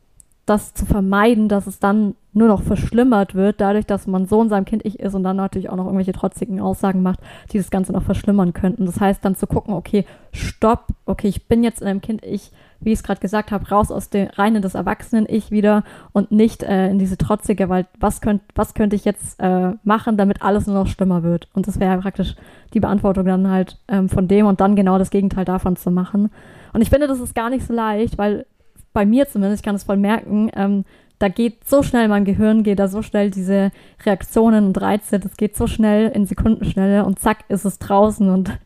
das 0.50 0.74
zu 0.74 0.86
vermeiden, 0.86 1.48
dass 1.48 1.68
es 1.68 1.80
dann 1.80 2.16
nur 2.34 2.48
noch 2.48 2.62
verschlimmert 2.62 3.36
wird, 3.36 3.60
dadurch, 3.60 3.86
dass 3.86 4.08
man 4.08 4.26
so 4.26 4.42
in 4.42 4.50
seinem 4.50 4.66
Kind-Ich 4.66 5.00
ist 5.00 5.16
und 5.16 5.24
dann 5.24 5.36
natürlich 5.36 5.70
auch 5.70 5.76
noch 5.76 5.86
irgendwelche 5.86 6.14
trotzigen 6.14 6.60
Aussagen 6.60 7.02
macht, 7.02 7.20
die 7.52 7.58
das 7.58 7.72
Ganze 7.72 7.92
noch 7.92 8.04
verschlimmern 8.04 8.54
könnten. 8.54 8.86
Das 8.86 9.00
heißt, 9.00 9.24
dann 9.24 9.36
zu 9.36 9.48
gucken, 9.48 9.74
okay, 9.74 10.06
stopp, 10.32 10.88
okay, 11.06 11.28
ich 11.28 11.48
bin 11.48 11.64
jetzt 11.64 11.82
in 11.82 11.88
einem 11.88 12.02
Kind-Ich, 12.02 12.52
wie 12.82 12.92
ich 12.92 13.00
es 13.00 13.04
gerade 13.04 13.20
gesagt 13.20 13.52
habe, 13.52 13.68
raus 13.70 13.92
aus 13.92 14.10
dem 14.10 14.28
rein 14.28 14.56
in 14.56 14.62
das 14.62 14.76
Erwachsenen-Ich 14.76 15.52
wieder 15.52 15.84
und 16.14 16.32
nicht 16.32 16.64
äh, 16.64 16.90
in 16.90 17.00
diese 17.00 17.18
trotzige, 17.18 17.68
weil 17.68 17.88
was, 18.00 18.22
könnt, 18.22 18.42
was 18.56 18.74
könnte 18.74 18.96
ich 18.96 19.06
jetzt 19.06 19.40
äh, 19.40 19.74
machen, 19.84 20.18
damit 20.18 20.42
alles 20.42 20.66
nur 20.66 20.76
noch 20.76 20.88
schlimmer 20.88 21.24
wird? 21.24 21.48
Und 21.54 21.68
das 21.68 21.80
wäre 21.80 22.00
praktisch 22.00 22.36
die 22.74 22.80
Beantwortung 22.80 23.26
dann 23.26 23.50
halt 23.50 23.78
ähm, 23.88 24.08
von 24.08 24.28
dem 24.28 24.46
und 24.46 24.62
dann 24.62 24.76
genau 24.76 24.98
das 24.98 25.10
Gegenteil 25.10 25.46
davon 25.46 25.76
zu 25.76 25.92
machen. 25.92 26.32
Und 26.74 26.82
ich 26.82 26.90
finde, 26.90 27.08
das 27.08 27.20
ist 27.20 27.36
gar 27.36 27.50
nicht 27.50 27.66
so 27.66 27.74
leicht, 27.74 28.18
weil 28.18 28.46
bei 28.94 29.06
mir 29.06 29.28
zumindest, 29.28 29.62
ich 29.62 29.66
kann 29.66 29.76
es 29.76 29.84
voll 29.84 29.98
merken, 29.98 30.50
ähm, 30.56 30.86
da 31.20 31.28
geht 31.28 31.68
so 31.68 31.84
schnell 31.84 32.08
mein 32.08 32.24
Gehirn, 32.24 32.64
geht 32.64 32.80
da 32.80 32.88
so 32.88 33.02
schnell 33.02 33.30
diese 33.30 33.72
Reaktionen 34.06 34.66
und 34.68 34.82
Reize, 34.82 35.20
das 35.20 35.36
geht 35.36 35.56
so 35.56 35.68
schnell 35.68 36.10
in 36.10 36.26
Sekundenschnelle 36.26 37.04
und 37.04 37.20
zack 37.20 37.40
ist 37.50 37.66
es 37.66 37.78
draußen 37.78 38.30
und 38.30 38.58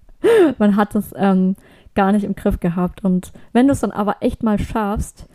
man 0.58 0.76
hat 0.76 0.94
es 0.94 1.14
ähm, 1.16 1.56
gar 1.94 2.12
nicht 2.12 2.24
im 2.24 2.34
Griff 2.34 2.60
gehabt. 2.60 3.04
Und 3.04 3.32
wenn 3.52 3.66
du 3.66 3.72
es 3.72 3.80
dann 3.80 3.90
aber 3.90 4.16
echt 4.20 4.42
mal 4.42 4.58
schaffst, 4.58 5.26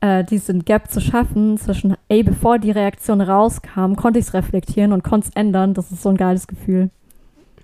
äh, 0.00 0.24
diesen 0.24 0.64
Gap 0.64 0.90
zu 0.90 1.00
schaffen 1.00 1.56
zwischen, 1.56 1.96
ey, 2.08 2.22
bevor 2.22 2.58
die 2.58 2.70
Reaktion 2.70 3.20
rauskam, 3.20 3.94
konnte 3.94 4.18
ich 4.18 4.26
es 4.26 4.34
reflektieren 4.34 4.92
und 4.92 5.02
konnte 5.04 5.28
es 5.28 5.34
ändern, 5.34 5.74
das 5.74 5.90
ist 5.90 6.02
so 6.02 6.10
ein 6.10 6.16
geiles 6.16 6.46
Gefühl. 6.46 6.90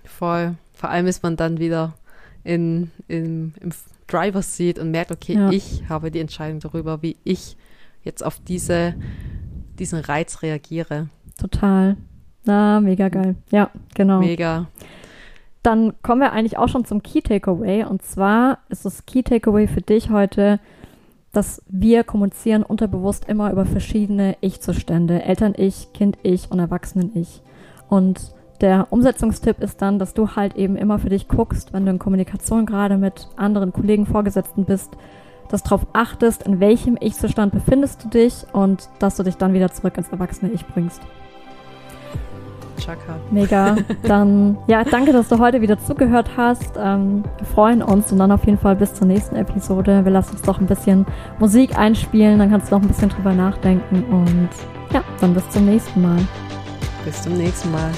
Voll. 0.03 0.55
Vor 0.73 0.89
allem 0.89 1.05
ist 1.05 1.21
man 1.21 1.35
dann 1.35 1.59
wieder 1.59 1.93
in, 2.43 2.89
in, 3.07 3.53
im 3.61 3.71
Driver's 4.11 4.55
Seat 4.57 4.79
und 4.79 4.91
merkt, 4.91 5.11
okay, 5.11 5.35
ja. 5.35 5.49
ich 5.51 5.83
habe 5.87 6.11
die 6.11 6.19
Entscheidung 6.19 6.59
darüber, 6.59 7.01
wie 7.01 7.17
ich 7.23 7.55
jetzt 8.03 8.25
auf 8.25 8.39
diese, 8.39 8.95
diesen 9.79 9.99
Reiz 9.99 10.41
reagiere. 10.41 11.09
Total. 11.37 11.97
Na, 12.45 12.79
mega 12.79 13.09
geil. 13.09 13.35
Ja, 13.51 13.69
genau. 13.93 14.19
Mega. 14.19 14.67
Dann 15.63 15.93
kommen 16.01 16.21
wir 16.21 16.31
eigentlich 16.31 16.57
auch 16.57 16.69
schon 16.69 16.85
zum 16.85 17.03
Key 17.03 17.21
Takeaway. 17.21 17.83
Und 17.83 18.01
zwar 18.01 18.59
ist 18.69 18.85
das 18.85 19.05
Key 19.05 19.21
Takeaway 19.21 19.67
für 19.67 19.81
dich 19.81 20.09
heute, 20.09 20.59
dass 21.31 21.61
wir 21.67 22.03
kommunizieren 22.03 22.63
unterbewusst 22.63 23.25
immer 23.29 23.51
über 23.51 23.65
verschiedene 23.65 24.37
Ich-Zustände. 24.41 25.23
Eltern-Ich, 25.23 25.93
Kind-Ich 25.93 26.49
und 26.51 26.59
Erwachsenen-Ich. 26.59 27.41
Und 27.89 28.33
der 28.61 28.87
Umsetzungstipp 28.91 29.59
ist 29.59 29.81
dann, 29.81 29.99
dass 29.99 30.13
du 30.13 30.35
halt 30.35 30.55
eben 30.55 30.75
immer 30.75 30.99
für 30.99 31.09
dich 31.09 31.27
guckst, 31.27 31.73
wenn 31.73 31.85
du 31.85 31.91
in 31.91 31.99
Kommunikation 31.99 32.65
gerade 32.65 32.97
mit 32.97 33.27
anderen 33.35 33.73
Kollegen, 33.73 34.05
Vorgesetzten 34.05 34.65
bist, 34.65 34.95
dass 35.49 35.63
darauf 35.63 35.85
achtest, 35.93 36.43
in 36.43 36.59
welchem 36.59 36.97
Ich-Zustand 36.99 37.51
befindest 37.51 38.03
du 38.03 38.09
dich 38.09 38.45
und 38.53 38.89
dass 38.99 39.17
du 39.17 39.23
dich 39.23 39.37
dann 39.37 39.53
wieder 39.53 39.71
zurück 39.71 39.97
ins 39.97 40.09
erwachsene 40.09 40.51
Ich 40.51 40.65
bringst. 40.65 41.01
Chaka. 42.79 43.17
Mega. 43.29 43.77
Dann, 44.03 44.57
ja, 44.65 44.83
danke, 44.83 45.13
dass 45.13 45.27
du 45.27 45.37
heute 45.37 45.61
wieder 45.61 45.79
zugehört 45.79 46.31
hast. 46.35 46.73
Ähm, 46.77 47.23
wir 47.37 47.45
freuen 47.45 47.83
uns 47.83 48.11
und 48.11 48.17
dann 48.17 48.31
auf 48.31 48.43
jeden 48.45 48.57
Fall 48.57 48.75
bis 48.75 48.95
zur 48.95 49.05
nächsten 49.05 49.35
Episode. 49.35 50.03
Wir 50.03 50.11
lassen 50.11 50.31
uns 50.31 50.41
doch 50.41 50.59
ein 50.59 50.65
bisschen 50.65 51.05
Musik 51.37 51.77
einspielen, 51.77 52.39
dann 52.39 52.49
kannst 52.49 52.71
du 52.71 52.75
noch 52.75 52.81
ein 52.81 52.87
bisschen 52.87 53.09
drüber 53.09 53.33
nachdenken 53.33 54.03
und 54.05 54.49
ja, 54.93 55.03
dann 55.19 55.35
bis 55.35 55.47
zum 55.49 55.65
nächsten 55.65 56.01
Mal. 56.01 56.17
Bis 57.05 57.21
zum 57.21 57.33
nächsten 57.33 57.71
Mal. 57.71 57.91